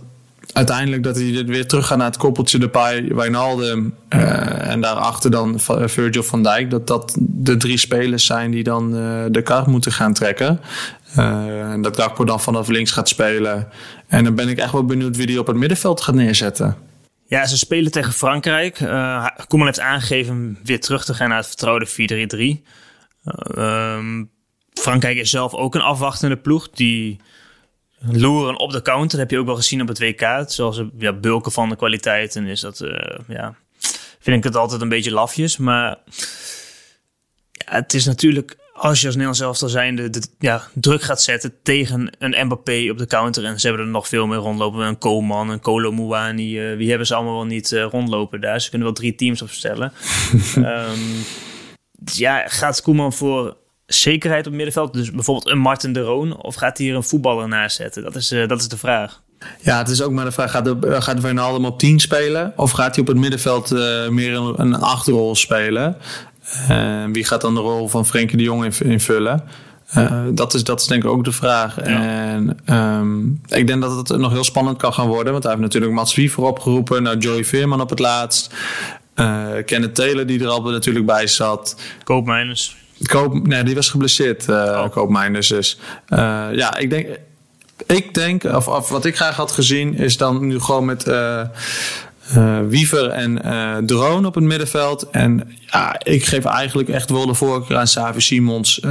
uiteindelijk 0.53 1.03
dat 1.03 1.15
hij 1.15 1.45
weer 1.45 1.67
terug 1.67 1.87
gaat 1.87 1.97
naar 1.97 2.07
het 2.07 2.17
koppeltje 2.17 2.59
de 2.59 2.69
Pai, 2.69 3.13
Wijnaldum 3.13 3.95
uh, 4.09 4.67
en 4.67 4.81
daarachter 4.81 5.31
dan 5.31 5.59
Virgil 5.85 6.23
van 6.23 6.43
Dijk. 6.43 6.69
Dat 6.69 6.87
dat 6.87 7.17
de 7.19 7.57
drie 7.57 7.77
spelers 7.77 8.25
zijn 8.25 8.51
die 8.51 8.63
dan 8.63 8.95
uh, 8.95 9.23
de 9.29 9.41
kar 9.41 9.69
moeten 9.69 9.91
gaan 9.91 10.13
trekken. 10.13 10.59
Uh, 11.17 11.71
en 11.71 11.81
dat 11.81 11.97
Gakpo 11.97 12.23
dan 12.23 12.41
vanaf 12.41 12.67
links 12.67 12.91
gaat 12.91 13.09
spelen. 13.09 13.67
En 14.07 14.23
dan 14.23 14.35
ben 14.35 14.49
ik 14.49 14.57
echt 14.57 14.71
wel 14.71 14.85
benieuwd 14.85 15.17
wie 15.17 15.25
die 15.25 15.39
op 15.39 15.47
het 15.47 15.55
middenveld 15.55 16.01
gaat 16.01 16.15
neerzetten. 16.15 16.75
Ja, 17.25 17.45
ze 17.45 17.57
spelen 17.57 17.91
tegen 17.91 18.13
Frankrijk. 18.13 18.75
Koeman 19.47 19.67
heeft 19.67 19.79
aangegeven 19.79 20.57
weer 20.63 20.79
terug 20.79 21.05
te 21.05 21.13
gaan 21.13 21.29
naar 21.29 21.37
het 21.37 21.47
vertrouwde 21.47 21.87
4-3-3. 22.57 22.69
Uh, 23.57 23.99
Frankrijk 24.73 25.17
is 25.17 25.29
zelf 25.29 25.53
ook 25.53 25.75
een 25.75 25.81
afwachtende 25.81 26.37
ploeg. 26.37 26.69
Die 26.69 27.19
loeren 28.01 28.59
op 28.59 28.71
de 28.71 28.81
counter. 28.81 29.09
Dat 29.09 29.19
heb 29.19 29.31
je 29.31 29.37
ook 29.37 29.45
wel 29.45 29.55
gezien 29.55 29.81
op 29.81 29.87
het 29.87 29.99
WK. 29.99 30.43
Zoals 30.47 30.81
ja, 30.97 31.13
bulken 31.13 31.51
van 31.51 31.69
de 31.69 31.75
kwaliteiten 31.75 32.45
is 32.45 32.59
dat, 32.59 32.79
uh, 32.79 32.91
ja, 33.27 33.55
vind 34.19 34.37
ik 34.37 34.43
het 34.43 34.55
altijd 34.55 34.81
een 34.81 34.89
beetje 34.89 35.11
lafjes. 35.11 35.57
Maar 35.57 35.97
ja, 37.51 37.65
het 37.65 37.93
is 37.93 38.05
natuurlijk, 38.05 38.57
als 38.73 38.99
je 39.01 39.05
als 39.05 39.15
Nederlands 39.15 39.59
zelf 39.59 39.71
zijn, 39.71 39.95
de, 39.95 40.09
de, 40.09 40.21
ja, 40.39 40.67
druk 40.73 41.01
gaat 41.01 41.21
zetten 41.21 41.53
tegen 41.63 42.15
een 42.19 42.45
Mbappé 42.45 42.87
op 42.91 42.97
de 42.97 43.07
counter. 43.07 43.45
En 43.45 43.59
ze 43.59 43.67
hebben 43.67 43.85
er 43.85 43.91
nog 43.91 44.07
veel 44.07 44.27
meer 44.27 44.37
rondlopen. 44.37 44.85
Een 44.85 44.97
Koolman, 44.97 45.49
een 45.49 45.59
Kolo 45.59 45.91
Muani. 45.91 46.71
Uh, 46.71 46.77
wie 46.77 46.89
hebben 46.89 47.07
ze 47.07 47.15
allemaal 47.15 47.35
wel 47.35 47.45
niet 47.45 47.71
uh, 47.71 47.83
rondlopen 47.83 48.41
daar? 48.41 48.61
Ze 48.61 48.69
kunnen 48.69 48.87
wel 48.87 48.95
drie 48.95 49.15
teams 49.15 49.41
opstellen. 49.41 49.93
um, 50.57 51.25
ja, 52.23 52.47
gaat 52.47 52.81
Koeman 52.81 53.13
voor 53.13 53.57
zekerheid 53.93 54.47
op 54.47 54.53
middenveld? 54.53 54.93
Dus 54.93 55.11
bijvoorbeeld 55.11 55.49
een 55.49 55.57
Martin 55.57 55.93
de 55.93 56.01
Roon? 56.01 56.37
Of 56.37 56.55
gaat 56.55 56.77
hij 56.77 56.87
hier 56.87 56.95
een 56.95 57.03
voetballer 57.03 57.47
naast 57.47 57.75
zetten? 57.75 58.03
Dat 58.03 58.15
is, 58.15 58.31
uh, 58.31 58.47
dat 58.47 58.59
is 58.59 58.67
de 58.67 58.77
vraag. 58.77 59.21
Ja, 59.61 59.77
het 59.77 59.89
is 59.89 60.01
ook 60.01 60.11
maar 60.11 60.25
de 60.25 60.31
vraag: 60.31 60.51
gaat, 60.51 60.65
de, 60.65 61.01
gaat 61.01 61.19
Wijnaldum 61.19 61.65
op 61.65 61.79
10 61.79 61.99
spelen? 61.99 62.53
Of 62.55 62.71
gaat 62.71 62.95
hij 62.95 63.03
op 63.03 63.07
het 63.09 63.17
middenveld 63.17 63.71
uh, 63.71 64.07
meer 64.07 64.33
een, 64.35 64.53
een 64.61 64.75
achterrol 64.75 65.35
spelen? 65.35 65.97
Uh, 66.69 67.03
wie 67.11 67.25
gaat 67.25 67.41
dan 67.41 67.53
de 67.53 67.59
rol 67.59 67.87
van 67.87 68.05
Frenkie 68.05 68.37
de 68.37 68.43
Jong 68.43 68.75
invullen? 68.75 69.43
Uh, 69.97 70.23
dat, 70.31 70.53
is, 70.53 70.63
dat 70.63 70.81
is 70.81 70.87
denk 70.87 71.03
ik 71.03 71.09
ook 71.09 71.23
de 71.23 71.31
vraag. 71.31 71.75
Ja. 71.75 71.83
En 71.85 72.57
um, 72.65 73.41
ik 73.47 73.67
denk 73.67 73.81
dat 73.81 74.09
het 74.09 74.19
nog 74.19 74.31
heel 74.31 74.43
spannend 74.43 74.77
kan 74.77 74.93
gaan 74.93 75.07
worden. 75.07 75.31
Want 75.31 75.43
hij 75.43 75.51
heeft 75.51 75.63
natuurlijk 75.63 75.93
Mats 75.93 76.15
Wiever 76.15 76.43
opgeroepen. 76.43 77.03
Nou, 77.03 77.17
Joey 77.17 77.43
Veerman 77.43 77.81
op 77.81 77.89
het 77.89 77.99
laatst. 77.99 78.53
Uh, 79.15 79.47
Kenneth 79.65 79.95
Taylor 79.95 80.25
die 80.25 80.39
er 80.39 80.47
al 80.47 80.61
natuurlijk 80.61 81.05
bij 81.05 81.27
zat. 81.27 81.81
Koopmijners. 82.03 82.75
Koop, 83.07 83.47
nee, 83.47 83.63
die 83.63 83.75
was 83.75 83.89
geblesseerd, 83.89 84.47
uh, 84.47 84.55
oh. 84.55 84.89
Koopmijners 84.89 85.47
dus. 85.47 85.79
Uh, 86.09 86.47
ja, 86.51 86.77
ik 86.77 86.89
denk, 86.89 87.07
ik 87.85 88.13
denk 88.13 88.43
of, 88.43 88.67
of, 88.67 88.89
wat 88.89 89.05
ik 89.05 89.15
graag 89.15 89.35
had 89.35 89.51
gezien, 89.51 89.95
is 89.95 90.17
dan 90.17 90.47
nu 90.47 90.59
gewoon 90.59 90.85
met 90.85 91.07
uh, 91.07 91.41
Wiever 92.67 93.09
en 93.09 93.85
Drone 93.85 94.27
op 94.27 94.35
het 94.35 94.43
middenveld. 94.43 95.09
En 95.09 95.57
ja, 95.71 95.99
ik 96.03 96.25
geef 96.25 96.45
eigenlijk 96.45 96.89
echt 96.89 97.09
wel 97.09 97.25
de 97.25 97.33
voorkeur 97.33 97.77
aan 97.77 97.87
Savi 97.87 98.21
Simons 98.21 98.81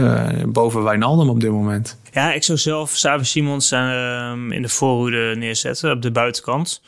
boven 0.46 0.82
Wijnaldum 0.82 1.28
op 1.28 1.40
dit 1.40 1.50
moment. 1.50 1.98
Ja, 2.12 2.32
ik 2.32 2.42
zou 2.42 2.58
zelf 2.58 2.90
Savi 2.90 3.24
Simons 3.24 3.72
in 3.72 4.62
de 4.62 4.68
voorhoede 4.68 5.34
neerzetten 5.36 5.90
op 5.92 6.02
de 6.02 6.10
buitenkant. 6.10 6.82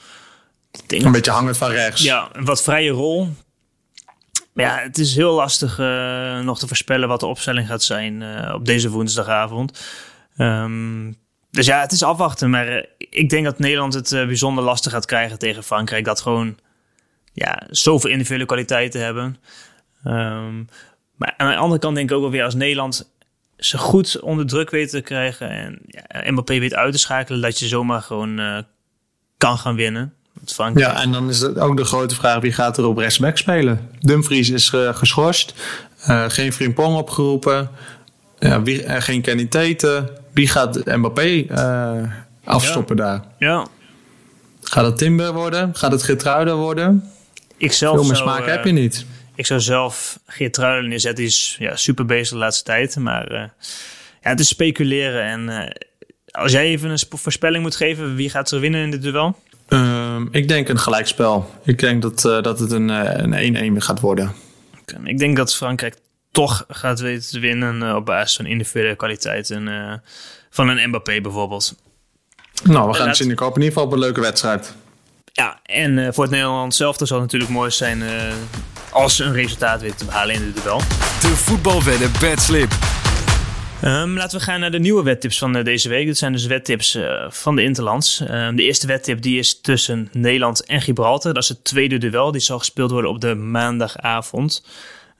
Een 0.86 1.12
beetje 1.12 1.30
hangend 1.30 1.56
van 1.56 1.70
rechts. 1.70 2.02
Ja, 2.02 2.28
een 2.32 2.44
wat 2.44 2.62
vrije 2.62 2.90
rol. 2.90 3.28
Maar 4.52 4.64
ja, 4.64 4.78
het 4.78 4.98
is 4.98 5.14
heel 5.14 5.34
lastig 5.34 5.78
uh, 5.78 6.40
nog 6.40 6.58
te 6.58 6.66
voorspellen 6.66 7.08
wat 7.08 7.20
de 7.20 7.26
opstelling 7.26 7.66
gaat 7.66 7.82
zijn 7.82 8.20
uh, 8.20 8.54
op 8.54 8.64
deze 8.64 8.90
woensdagavond. 8.90 9.84
Um, 10.38 11.16
dus 11.50 11.66
ja, 11.66 11.80
het 11.80 11.92
is 11.92 12.02
afwachten. 12.02 12.50
Maar 12.50 12.76
uh, 12.76 12.82
ik 12.98 13.28
denk 13.28 13.44
dat 13.44 13.58
Nederland 13.58 13.94
het 13.94 14.10
bijzonder 14.10 14.64
lastig 14.64 14.92
gaat 14.92 15.06
krijgen 15.06 15.38
tegen 15.38 15.62
Frankrijk. 15.62 16.04
Dat 16.04 16.20
gewoon 16.20 16.58
ja, 17.32 17.66
zoveel 17.70 18.10
individuele 18.10 18.46
kwaliteiten 18.46 19.00
hebben. 19.00 19.36
Um, 20.04 20.68
maar 21.16 21.34
aan 21.36 21.50
de 21.50 21.56
andere 21.56 21.80
kant 21.80 21.94
denk 21.94 22.10
ik 22.10 22.16
ook 22.16 22.22
wel 22.22 22.30
weer 22.30 22.44
als 22.44 22.54
Nederland 22.54 23.10
ze 23.56 23.78
goed 23.78 24.20
onder 24.20 24.46
druk 24.46 24.70
weet 24.70 24.90
te 24.90 25.00
krijgen 25.00 25.50
en 25.50 25.78
ja, 25.86 26.44
weet 26.44 26.74
uit 26.74 26.92
te 26.92 26.98
schakelen, 26.98 27.40
dat 27.40 27.58
je 27.58 27.66
zomaar 27.66 28.02
gewoon 28.02 28.64
kan 29.36 29.58
gaan 29.58 29.74
winnen. 29.74 30.14
Ja, 30.74 31.02
en 31.02 31.12
dan 31.12 31.28
is 31.28 31.40
het 31.40 31.58
ook 31.58 31.76
de 31.76 31.84
grote 31.84 32.14
vraag: 32.14 32.40
wie 32.40 32.52
gaat 32.52 32.78
er 32.78 32.84
op 32.84 32.98
rechtsback 32.98 33.36
spelen? 33.38 33.90
Dumfries 34.00 34.50
is 34.50 34.72
uh, 34.72 34.94
geschorst, 34.94 35.54
uh, 36.08 36.24
geen 36.28 36.52
Frimpong 36.52 36.96
opgeroepen, 36.96 37.70
uh, 38.38 38.58
wie, 38.62 39.00
geen 39.00 39.22
Kenny 39.22 39.44
Teten. 39.46 40.10
Wie 40.32 40.48
gaat 40.48 40.84
Mbappé 40.84 41.46
afstoppen 42.44 42.96
ja. 42.96 43.02
daar? 43.02 43.24
Ja. 43.38 43.66
Gaat 44.62 44.84
het 44.84 44.98
Timber 44.98 45.32
worden? 45.32 45.74
Gaat 45.74 45.92
het 45.92 46.02
Geertruiden 46.02 46.56
worden? 46.56 47.10
Ik 47.56 47.72
zelf 47.72 47.96
Veel 47.96 48.06
meer 48.06 48.16
smaak 48.16 48.46
heb 48.46 48.64
je 48.64 48.72
niet. 48.72 49.06
Ik 49.34 49.46
zou 49.46 49.60
zelf 49.60 50.18
Geertruiden 50.26 50.88
neerzetten. 50.88 51.24
Die 51.24 51.32
is 51.32 51.56
ja, 51.58 51.76
super 51.76 52.06
bezig 52.06 52.28
de 52.28 52.36
laatste 52.36 52.64
tijd. 52.64 52.96
Maar 52.96 53.32
ja, 53.32 53.50
het 54.20 54.40
is 54.40 54.48
speculeren. 54.48 55.22
En 55.22 55.72
als 56.30 56.52
jij 56.52 56.64
even 56.64 56.90
een 56.90 56.98
voorspelling 57.08 57.62
moet 57.62 57.76
geven, 57.76 58.14
wie 58.14 58.30
gaat 58.30 58.50
er 58.50 58.60
winnen 58.60 58.82
in 58.82 58.90
dit 58.90 59.02
duel? 59.02 59.36
Um, 59.72 60.28
ik 60.30 60.48
denk 60.48 60.68
een 60.68 60.78
gelijkspel. 60.78 61.50
Ik 61.64 61.78
denk 61.78 62.02
dat, 62.02 62.24
uh, 62.24 62.42
dat 62.42 62.58
het 62.58 62.70
een 62.70 63.76
1-1 63.76 63.76
gaat 63.76 64.00
worden. 64.00 64.32
Okay, 64.80 65.00
ik 65.04 65.18
denk 65.18 65.36
dat 65.36 65.54
Frankrijk 65.54 65.96
toch 66.30 66.64
gaat 66.68 67.00
weten 67.00 67.30
te 67.30 67.38
winnen 67.38 67.82
uh, 67.82 67.94
op 67.94 68.06
basis 68.06 68.36
van 68.36 68.46
individuele 68.46 68.96
kwaliteiten 68.96 69.66
uh, 69.66 69.92
van 70.50 70.68
een 70.68 70.88
Mbappé 70.88 71.20
bijvoorbeeld. 71.20 71.74
Nou, 72.64 72.88
we 72.88 72.94
gaan 72.94 73.08
het 73.08 73.16
zien. 73.16 73.30
Ik 73.30 73.38
hoop 73.38 73.56
in 73.56 73.62
ieder 73.62 73.72
geval 73.72 73.86
op 73.86 73.92
een 73.92 73.98
leuke 73.98 74.20
wedstrijd. 74.20 74.74
Ja, 75.32 75.60
en 75.62 76.14
voor 76.14 76.24
het 76.24 76.32
Nederland 76.32 76.74
zelf 76.74 76.96
zal 76.96 77.06
het 77.06 77.20
natuurlijk 77.20 77.50
mooi 77.50 77.70
zijn 77.70 78.02
als 78.90 79.16
ze 79.16 79.24
een 79.24 79.32
resultaat 79.32 79.80
weten 79.80 79.96
te 79.96 80.04
behalen 80.04 80.34
in 80.34 80.52
dit 80.52 80.62
duel. 80.62 80.78
De 81.20 81.36
voetbalwedden 81.36 82.10
bedslip. 82.20 82.72
Um, 83.84 84.16
laten 84.16 84.38
we 84.38 84.44
gaan 84.44 84.60
naar 84.60 84.70
de 84.70 84.78
nieuwe 84.78 85.02
wettips 85.02 85.38
van 85.38 85.56
uh, 85.56 85.64
deze 85.64 85.88
week. 85.88 86.06
Dit 86.06 86.18
zijn 86.18 86.32
dus 86.32 86.46
wettips 86.46 86.96
uh, 86.96 87.30
van 87.30 87.56
de 87.56 87.62
Interlands. 87.62 88.20
Um, 88.30 88.56
de 88.56 88.62
eerste 88.62 88.86
wettip 88.86 89.22
die 89.22 89.38
is 89.38 89.60
tussen 89.60 90.08
Nederland 90.12 90.64
en 90.64 90.80
Gibraltar. 90.80 91.34
Dat 91.34 91.42
is 91.42 91.48
het 91.48 91.64
tweede 91.64 91.98
duel. 91.98 92.32
Die 92.32 92.40
zal 92.40 92.58
gespeeld 92.58 92.90
worden 92.90 93.10
op 93.10 93.20
de 93.20 93.34
maandagavond. 93.34 94.66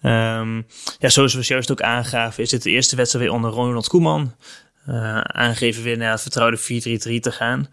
Um, 0.03 0.67
ja, 0.99 1.09
zoals 1.09 1.35
we 1.35 1.45
juist 1.45 1.71
ook 1.71 1.83
aangaven, 1.83 2.43
is 2.43 2.51
dit 2.51 2.63
de 2.63 2.71
eerste 2.71 2.97
wedstrijd 2.97 3.25
weer 3.25 3.35
onder 3.35 3.51
Ronald 3.51 3.89
Koeman. 3.89 4.35
Uh, 4.89 5.21
aangegeven 5.21 5.83
weer 5.83 5.97
naar 5.97 6.11
het 6.11 6.23
vertrouwde 6.23 6.59
4-3-3 6.59 6.63
te 7.21 7.33
gaan. 7.33 7.69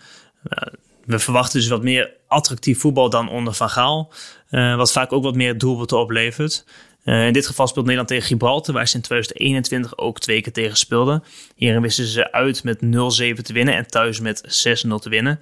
we 1.05 1.19
verwachten 1.19 1.59
dus 1.59 1.69
wat 1.69 1.83
meer 1.83 2.11
attractief 2.27 2.79
voetbal 2.79 3.09
dan 3.09 3.29
onder 3.29 3.53
Van 3.53 3.69
Gaal. 3.69 4.13
wat 4.49 4.91
vaak 4.91 5.13
ook 5.13 5.23
wat 5.23 5.35
meer 5.35 5.57
doelpunten 5.57 5.97
oplevert. 5.97 6.65
Uh, 7.05 7.25
in 7.25 7.33
dit 7.33 7.47
geval 7.47 7.67
speelt 7.67 7.85
Nederland 7.85 8.09
tegen 8.09 8.27
Gibraltar, 8.27 8.73
waar 8.73 8.87
ze 8.87 8.95
in 8.95 9.01
2021 9.01 9.97
ook 9.97 10.19
twee 10.19 10.41
keer 10.41 10.53
tegen 10.53 10.77
speelden. 10.77 11.23
Hierin 11.55 11.81
wisten 11.81 12.05
ze 12.05 12.31
uit 12.31 12.63
met 12.63 12.77
0-7 12.77 13.41
te 13.41 13.53
winnen 13.53 13.75
en 13.75 13.87
thuis 13.87 14.19
met 14.19 14.65
6-0 14.87 14.95
te 15.01 15.09
winnen. 15.09 15.39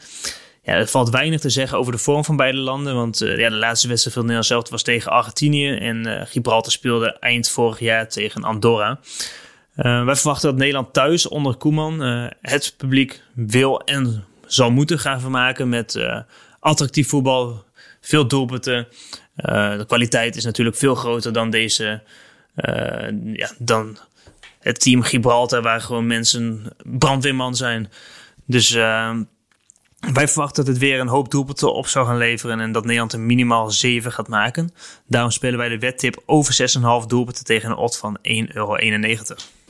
Ja, 0.63 0.73
er 0.73 0.87
valt 0.87 1.09
weinig 1.09 1.39
te 1.39 1.49
zeggen 1.49 1.77
over 1.77 1.91
de 1.91 1.97
vorm 1.97 2.25
van 2.25 2.35
beide 2.35 2.57
landen. 2.57 2.95
Want 2.95 3.21
uh, 3.21 3.37
ja, 3.37 3.49
de 3.49 3.55
laatste 3.55 3.87
wedstrijd 3.87 4.15
van 4.15 4.25
Nederland 4.25 4.51
zelf 4.51 4.69
was 4.69 4.83
tegen 4.83 5.11
Argentinië. 5.11 5.75
En 5.75 6.07
uh, 6.07 6.21
Gibraltar 6.25 6.71
speelde 6.71 7.19
eind 7.19 7.49
vorig 7.49 7.79
jaar 7.79 8.09
tegen 8.09 8.43
Andorra. 8.43 8.99
Wij 9.75 10.15
verwachten 10.15 10.49
dat 10.49 10.57
Nederland 10.57 10.93
thuis 10.93 11.27
onder 11.27 11.55
Koeman 11.55 12.01
het 12.41 12.73
publiek 12.77 13.21
wil 13.33 13.81
en 13.81 14.25
zal 14.45 14.71
moeten 14.71 14.99
gaan 14.99 15.21
vermaken 15.21 15.69
met 15.69 15.99
attractief 16.59 17.09
voetbal, 17.09 17.63
veel 18.01 18.27
doelpunten. 18.27 18.87
Uh, 19.37 19.77
de 19.77 19.85
kwaliteit 19.85 20.35
is 20.35 20.43
natuurlijk 20.43 20.77
veel 20.77 20.95
groter 20.95 21.33
dan 21.33 21.49
deze. 21.49 22.01
Uh, 22.55 23.33
ja, 23.33 23.51
dan 23.57 23.97
het 24.59 24.79
team 24.79 25.01
Gibraltar, 25.01 25.61
waar 25.61 25.81
gewoon 25.81 26.07
mensen 26.07 26.63
brandweerman 26.83 27.55
zijn. 27.55 27.91
Dus 28.45 28.75
uh, 28.75 29.15
wij 30.13 30.27
verwachten 30.27 30.65
dat 30.65 30.73
het 30.73 30.83
weer 30.83 30.99
een 30.99 31.07
hoop 31.07 31.31
doelpunten 31.31 31.73
op 31.73 31.87
zou 31.87 32.05
gaan 32.05 32.17
leveren. 32.17 32.59
En 32.59 32.71
dat 32.71 32.83
Nederland 32.83 33.13
er 33.13 33.19
minimaal 33.19 33.71
7 33.71 34.11
gaat 34.11 34.27
maken. 34.27 34.73
Daarom 35.07 35.31
spelen 35.31 35.57
wij 35.57 35.69
de 35.69 35.79
wedtip 35.79 36.23
over 36.25 36.69
6,5 37.01 37.07
doelpunten 37.07 37.43
tegen 37.43 37.69
een 37.69 37.75
odd 37.75 37.97
van 37.97 38.17
1,91 38.17 38.23
euro. 38.53 38.75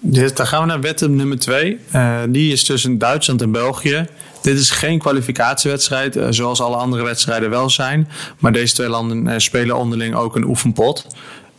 Dus 0.02 0.34
dan 0.34 0.48
gaan 0.48 0.62
we 0.62 0.68
naar 0.68 0.82
wedtip 0.82 1.10
nummer 1.10 1.40
2. 1.40 1.80
Uh, 1.94 2.22
die 2.30 2.52
is 2.52 2.64
tussen 2.64 2.98
Duitsland 2.98 3.42
en 3.42 3.52
België. 3.52 4.08
Dit 4.48 4.58
is 4.58 4.70
geen 4.70 5.00
kwalificatiewedstrijd, 5.00 6.16
uh, 6.16 6.28
zoals 6.30 6.62
alle 6.62 6.76
andere 6.76 7.04
wedstrijden 7.04 7.50
wel 7.50 7.70
zijn. 7.70 8.10
Maar 8.40 8.52
deze 8.52 8.74
twee 8.74 8.90
landen 8.90 9.28
uh, 9.28 9.34
spelen 9.38 9.78
onderling 9.78 10.16
ook 10.16 10.36
een 10.36 10.46
oefenpot. 10.46 11.08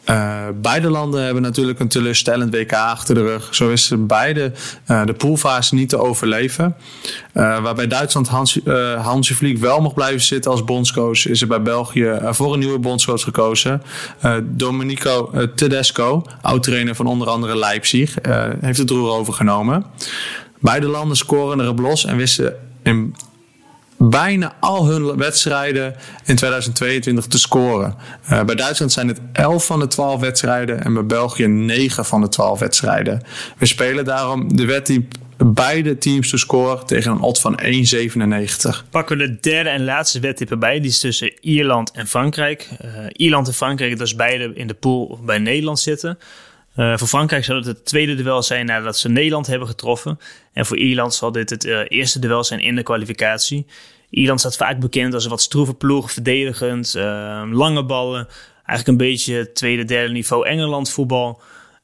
Uh, 0.06 0.46
beide 0.54 0.90
landen 0.90 1.24
hebben 1.24 1.42
natuurlijk 1.42 1.78
een 1.78 1.88
teleurstellend 1.88 2.54
WK 2.54 2.72
achter 2.72 3.14
de 3.14 3.22
rug. 3.22 3.54
Zo 3.54 3.70
is 3.70 3.92
beide 3.98 4.52
de 5.04 5.14
poolfase 5.16 5.74
niet 5.74 5.88
te 5.88 5.98
overleven. 5.98 6.76
Waarbij 7.32 7.86
Duitsland 7.86 8.28
Hans, 8.28 8.60
Hansi 8.98 9.34
Vliek 9.34 9.58
wel 9.58 9.80
mag 9.80 9.94
blijven 9.94 10.20
zitten 10.20 10.50
als 10.50 10.64
bondscoach, 10.64 11.26
is 11.26 11.40
er 11.40 11.46
bij 11.46 11.62
België 11.62 12.18
voor 12.22 12.52
een 12.52 12.58
nieuwe 12.58 12.78
bondscoach 12.78 13.22
gekozen. 13.22 13.82
Domenico 14.42 15.30
Tedesco, 15.54 16.24
oud-trainer 16.42 16.94
van 16.94 17.06
onder 17.06 17.28
andere 17.28 17.58
Leipzig, 17.58 18.14
heeft 18.60 18.78
het 18.78 18.90
roer 18.90 19.10
overgenomen. 19.10 19.84
Beide 20.60 20.86
landen 20.86 21.16
scoren 21.16 21.60
erop 21.60 21.78
los 21.78 22.04
en 22.04 22.16
wisten 22.16 22.54
in 22.82 23.14
bijna 23.98 24.56
al 24.60 24.86
hun 24.86 25.16
wedstrijden 25.16 25.96
in 26.24 26.36
2022 26.36 27.26
te 27.26 27.38
scoren. 27.38 27.94
Uh, 28.30 28.44
bij 28.44 28.54
Duitsland 28.54 28.92
zijn 28.92 29.08
het 29.08 29.20
11 29.32 29.66
van 29.66 29.78
de 29.78 29.86
12 29.86 30.20
wedstrijden 30.20 30.84
en 30.84 30.94
bij 30.94 31.06
België 31.06 31.46
9 31.46 32.04
van 32.04 32.20
de 32.20 32.28
12 32.28 32.58
wedstrijden. 32.58 33.22
We 33.58 33.66
spelen 33.66 34.04
daarom 34.04 34.56
de 34.56 34.64
wet 34.64 35.00
beide 35.36 35.98
teams 35.98 36.30
te 36.30 36.36
scoren 36.36 36.86
tegen 36.86 37.10
een 37.10 37.20
odd 37.20 37.40
van 37.40 37.60
1,97. 37.62 38.90
Pakken 38.90 39.18
we 39.18 39.26
de 39.26 39.38
derde 39.40 39.70
en 39.70 39.84
laatste 39.84 40.20
wedtip 40.20 40.50
erbij. 40.50 40.80
Die 40.80 40.90
is 40.90 40.98
tussen 40.98 41.32
Ierland 41.40 41.90
en 41.90 42.06
Frankrijk. 42.06 42.68
Uh, 42.84 42.90
Ierland 43.12 43.46
en 43.46 43.54
Frankrijk, 43.54 43.98
dat 43.98 44.06
is 44.06 44.14
beide 44.14 44.50
in 44.54 44.66
de 44.66 44.74
pool 44.74 45.20
bij 45.24 45.38
Nederland 45.38 45.80
zitten. 45.80 46.18
Uh, 46.78 46.96
voor 46.96 47.08
Frankrijk 47.08 47.44
zal 47.44 47.56
het 47.56 47.66
het 47.66 47.84
tweede 47.84 48.14
duel 48.14 48.42
zijn 48.42 48.66
nadat 48.66 48.98
ze 48.98 49.08
Nederland 49.08 49.46
hebben 49.46 49.68
getroffen. 49.68 50.18
En 50.52 50.66
voor 50.66 50.76
Ierland 50.76 51.14
zal 51.14 51.32
dit 51.32 51.50
het 51.50 51.64
uh, 51.64 51.80
eerste 51.88 52.18
duel 52.18 52.44
zijn 52.44 52.60
in 52.60 52.74
de 52.74 52.82
kwalificatie. 52.82 53.66
Ierland 54.10 54.40
staat 54.40 54.56
vaak 54.56 54.80
bekend 54.80 55.14
als 55.14 55.24
een 55.24 55.30
wat 55.30 55.40
stroeve 55.40 55.74
ploeg, 55.74 56.12
verdedigend, 56.12 56.94
uh, 56.96 57.42
lange 57.50 57.84
ballen. 57.84 58.28
Eigenlijk 58.64 58.88
een 58.88 59.08
beetje 59.08 59.52
tweede, 59.52 59.84
derde 59.84 60.12
niveau 60.12 60.46
Engeland 60.46 60.90
voetbal. 60.90 61.40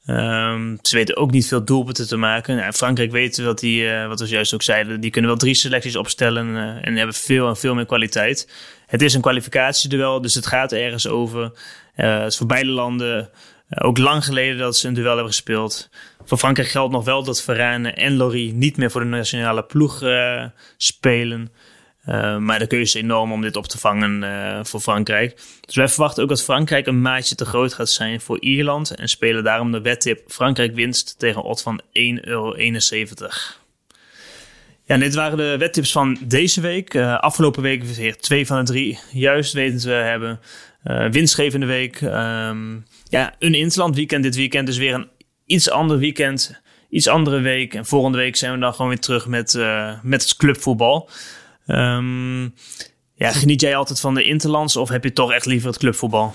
Um, 0.06 0.78
ze 0.82 0.96
weten 0.96 1.16
ook 1.16 1.30
niet 1.30 1.48
veel 1.48 1.64
doelpunten 1.64 2.08
te 2.08 2.16
maken. 2.16 2.56
Nou, 2.56 2.72
Frankrijk 2.72 3.10
weten 3.10 3.44
wat 3.44 3.58
die, 3.58 3.82
uh, 3.82 4.06
wat 4.06 4.20
we 4.20 4.26
juist 4.26 4.54
ook 4.54 4.62
zeiden, 4.62 5.00
die 5.00 5.10
kunnen 5.10 5.30
wel 5.30 5.38
drie 5.38 5.54
selecties 5.54 5.96
opstellen 5.96 6.56
en 6.82 6.96
hebben 6.96 7.14
veel 7.14 7.48
en 7.48 7.56
veel 7.56 7.74
meer 7.74 7.86
kwaliteit. 7.86 8.48
Het 8.86 9.02
is 9.02 9.14
een 9.14 9.20
kwalificatieduel, 9.20 10.20
dus 10.20 10.34
het 10.34 10.46
gaat 10.46 10.72
ergens 10.72 11.08
over. 11.08 11.52
Uh, 11.96 12.18
het 12.18 12.32
is 12.32 12.36
voor 12.36 12.46
beide 12.46 12.70
landen 12.70 13.30
ook 13.68 13.99
lang 13.99 14.25
geleden 14.25 14.59
dat 14.59 14.76
ze 14.76 14.88
een 14.88 14.94
duel 14.94 15.12
hebben 15.12 15.26
gespeeld. 15.26 15.90
Voor 16.25 16.38
Frankrijk 16.38 16.68
geldt 16.68 16.92
nog 16.92 17.04
wel 17.04 17.25
dat 17.25 17.42
Varane 17.42 17.90
en 17.90 18.16
Lorry 18.16 18.50
niet 18.50 18.76
meer 18.76 18.90
voor 18.90 19.00
de 19.00 19.06
nationale 19.06 19.64
ploeg 19.64 20.02
spelen. 20.76 21.52
Uh, 22.09 22.37
maar 22.37 22.59
de 22.59 22.66
keuze 22.66 22.99
is 22.99 23.04
enorm 23.04 23.33
om 23.33 23.40
dit 23.40 23.56
op 23.56 23.66
te 23.66 23.78
vangen 23.78 24.66
voor 24.66 24.80
Frankrijk. 24.80 25.40
Dus 25.61 25.75
wij 25.75 25.88
verwachten 25.88 26.23
ook 26.23 26.28
dat 26.28 26.42
Frankrijk 26.42 26.87
een 26.87 27.00
maatje 27.00 27.35
te 27.35 27.44
groot 27.44 27.75
gaat 27.75 27.90
zijn 27.90 28.21
voor 28.21 28.40
Ierland. 28.40 28.90
En 28.90 29.09
spelen 29.09 29.44
daarom 29.44 29.73
de 29.73 29.80
wedtip 29.80 30.33
Frankrijk 30.33 30.75
winst 30.75 31.18
tegen 31.18 31.42
odd 31.42 31.62
van 31.62 31.80
1,71 31.83 31.90
euro. 32.21 32.56
Ja, 34.87 34.97
dit 34.97 35.14
waren 35.14 35.37
de 35.37 35.56
wedtips 35.59 35.92
van 35.92 36.18
deze 36.21 36.61
week. 36.61 36.97
Afgelopen 36.97 37.62
week 37.62 37.85
weer 37.85 38.16
twee 38.16 38.47
van 38.47 38.59
de 38.59 38.64
drie 38.64 38.99
juist 39.12 39.52
weten 39.52 39.78
te 39.78 39.90
hebben. 39.90 40.40
winstgevende 41.11 41.66
week. 41.66 42.00
Um, 42.00 42.85
ja, 43.14 43.35
een 43.38 43.54
interland 43.54 43.97
weekend 43.97 44.23
dit 44.23 44.37
weekend. 44.37 44.66
Dus 44.66 44.76
weer 44.76 44.94
een 44.94 45.09
iets 45.47 45.71
ander 45.71 45.99
weekend. 45.99 46.62
Iets 46.88 47.09
andere 47.09 47.40
week. 47.40 47.75
En 47.75 47.87
volgende 47.87 48.18
week 48.18 48.37
zijn 48.37 48.52
we 48.52 48.59
dan 48.59 48.75
gewoon 48.75 48.88
weer 48.88 49.00
terug 49.00 49.26
met, 49.26 49.59
met 50.02 50.23
het 50.23 50.37
clubvoetbal. 50.37 51.11
Um, 51.66 52.54
ja, 53.14 53.33
geniet 53.33 53.61
jij 53.61 53.76
altijd 53.76 54.00
van 54.00 54.14
de 54.14 54.25
interlands 54.25 54.76
of 54.76 54.88
heb 54.88 55.04
je 55.04 55.12
toch 55.12 55.33
echt 55.33 55.47
liever 55.47 55.68
het 55.68 55.78
clubvoetbal? 55.78 56.35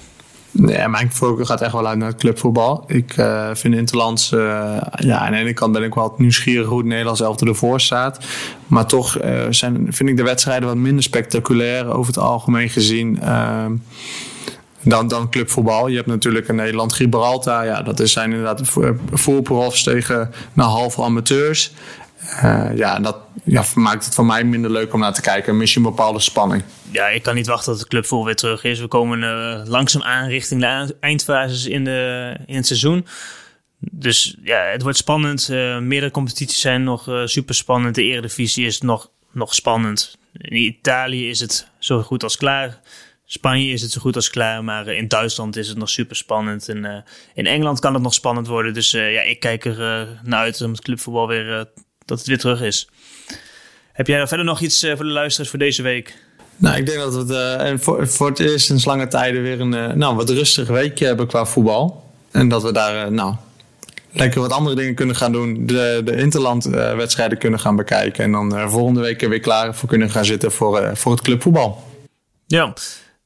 Nee, 0.51 0.87
mijn 0.87 1.11
focus 1.11 1.47
gaat 1.47 1.61
echt 1.61 1.71
wel 1.71 1.87
uit 1.87 1.97
naar 1.97 2.07
het 2.07 2.19
clubvoetbal. 2.19 2.83
Ik 2.87 3.17
uh, 3.17 3.49
vind 3.53 3.75
Interlands, 3.75 4.31
uh, 4.31 4.39
ja, 4.95 5.17
aan 5.17 5.31
de 5.31 5.37
ene 5.37 5.53
kant 5.53 5.73
ben 5.73 5.83
ik 5.83 5.93
wel 5.93 6.13
nieuwsgierig 6.17 6.67
hoe 6.67 6.77
het 6.77 6.87
Nederlands 6.87 7.21
elftal 7.21 7.47
ervoor 7.47 7.81
staat. 7.81 8.25
Maar 8.67 8.85
toch 8.85 9.17
zijn, 9.49 9.87
vind 9.89 10.09
ik 10.09 10.17
de 10.17 10.23
wedstrijden 10.23 10.67
wat 10.67 10.77
minder 10.77 11.03
spectaculair 11.03 11.93
over 11.93 12.13
het 12.13 12.23
algemeen 12.23 12.69
gezien. 12.69 13.19
Dan, 14.83 15.07
dan 15.07 15.29
clubvoetbal. 15.29 15.87
Je 15.87 15.95
hebt 15.95 16.07
natuurlijk 16.07 16.47
in 16.47 16.55
Nederland 16.55 16.93
Gibraltar. 16.93 17.65
Ja, 17.65 17.81
dat 17.81 18.09
zijn 18.09 18.29
inderdaad 18.29 18.61
voerprofs 19.11 19.83
tegen 19.83 20.31
nou, 20.53 20.69
halve 20.69 21.01
amateurs. 21.01 21.71
Uh, 22.43 22.69
ja, 22.75 22.99
dat 22.99 23.17
ja, 23.43 23.63
maakt 23.75 24.05
het 24.05 24.13
voor 24.13 24.25
mij 24.25 24.43
minder 24.43 24.71
leuk 24.71 24.93
om 24.93 24.99
naar 24.99 25.13
te 25.13 25.21
kijken. 25.21 25.57
Mis 25.57 25.71
je 25.73 25.77
een 25.77 25.85
bepaalde 25.85 26.19
spanning. 26.19 26.63
Ja, 26.91 27.07
ik 27.07 27.23
kan 27.23 27.35
niet 27.35 27.47
wachten 27.47 27.71
tot 27.71 27.81
de 27.81 27.87
club 27.87 28.25
weer 28.25 28.35
terug 28.35 28.63
is. 28.63 28.79
We 28.79 28.87
komen 28.87 29.21
uh, 29.21 29.61
langzaam 29.65 30.01
aan 30.01 30.27
richting 30.27 30.61
de 30.61 30.95
eindfases 30.99 31.65
in, 31.65 31.83
de, 31.83 32.35
in 32.45 32.55
het 32.55 32.67
seizoen. 32.67 33.05
Dus 33.79 34.37
ja, 34.43 34.61
het 34.61 34.81
wordt 34.81 34.97
spannend. 34.97 35.49
Uh, 35.51 35.79
meerdere 35.79 36.11
competities 36.11 36.59
zijn 36.59 36.83
nog 36.83 37.09
super 37.25 37.55
spannend. 37.55 37.95
De 37.95 38.03
Eredivisie 38.03 38.65
is 38.65 38.81
nog, 38.81 39.09
nog 39.31 39.53
spannend. 39.53 40.17
In 40.33 40.55
Italië 40.55 41.29
is 41.29 41.39
het 41.39 41.67
zo 41.79 42.01
goed 42.01 42.23
als 42.23 42.37
klaar. 42.37 42.79
Spanje 43.31 43.71
is 43.71 43.81
het 43.81 43.91
zo 43.91 44.01
goed 44.01 44.15
als 44.15 44.29
klaar, 44.29 44.63
maar 44.63 44.87
in 44.87 45.07
Duitsland 45.07 45.55
is 45.55 45.67
het 45.67 45.77
nog 45.77 45.89
super 45.89 46.15
spannend. 46.15 46.69
En 46.69 47.03
in 47.33 47.45
Engeland 47.45 47.79
kan 47.79 47.93
het 47.93 48.03
nog 48.03 48.13
spannend 48.13 48.47
worden. 48.47 48.73
Dus 48.73 48.91
ja, 48.91 49.21
ik 49.21 49.39
kijk 49.39 49.65
er 49.65 50.07
naar 50.23 50.39
uit 50.39 50.61
om 50.61 50.71
het 50.71 50.81
clubvoetbal 50.81 51.27
weer 51.27 51.67
dat 52.05 52.17
het 52.17 52.27
weer 52.27 52.37
terug 52.37 52.61
is. 52.61 52.89
Heb 53.99 54.07
jij 54.07 54.27
verder 54.27 54.45
nog 54.45 54.59
iets 54.59 54.83
eh, 54.83 54.95
voor 54.95 55.05
de 55.05 55.11
luisteraars 55.11 55.49
voor 55.49 55.59
deze 55.59 55.81
week? 55.81 56.15
Nou, 56.55 56.77
ik 56.77 56.85
denk 56.85 56.97
dat 56.97 57.13
we 57.13 57.33
het, 57.33 57.71
uh, 57.71 57.77
voor, 57.79 58.07
voor 58.07 58.27
het 58.27 58.39
eerst 58.39 58.65
sinds 58.65 58.85
lange 58.85 59.07
tijden 59.07 59.41
weer 59.41 59.61
een 59.61 59.97
nou, 59.97 60.15
wat 60.15 60.29
rustig 60.29 60.67
weekje 60.67 61.05
hebben 61.05 61.27
qua 61.27 61.45
voetbal. 61.45 62.11
En 62.31 62.49
dat 62.49 62.63
we 62.63 62.71
daar 62.71 63.11
nou, 63.11 63.35
lekker 64.11 64.41
wat 64.41 64.51
andere 64.51 64.75
dingen 64.75 64.95
kunnen 64.95 65.15
gaan 65.15 65.31
doen. 65.31 65.65
De, 65.65 66.01
de 66.05 66.15
interlandwedstrijden 66.15 67.37
kunnen 67.37 67.59
gaan 67.59 67.75
bekijken. 67.75 68.23
En 68.23 68.31
dan 68.31 68.69
volgende 68.69 69.01
week 69.01 69.21
weer 69.21 69.39
klaar 69.39 69.75
voor 69.75 69.89
kunnen 69.89 70.09
gaan 70.09 70.25
zitten 70.25 70.51
voor, 70.51 70.97
voor 70.97 71.11
het 71.11 71.21
clubvoetbal. 71.21 71.83
Ja, 72.47 72.73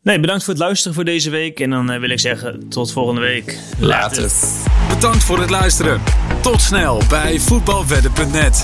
Nee, 0.04 0.20
bedankt 0.20 0.44
voor 0.44 0.54
het 0.54 0.62
luisteren 0.64 0.94
voor 0.94 1.06
deze 1.06 1.30
week. 1.30 1.60
En 1.60 1.70
dan 1.70 2.00
wil 2.00 2.10
ik 2.10 2.20
zeggen, 2.20 2.70
tot 2.70 2.92
volgende 2.92 3.22
week. 3.22 3.58
Later. 3.80 4.32
Bedankt 4.90 5.24
voor 5.24 5.40
het 5.40 5.50
luisteren. 5.50 6.02
Tot 6.42 6.62
snel 6.62 7.02
bij 7.10 7.40
voetbalwedden.net. 7.40 8.64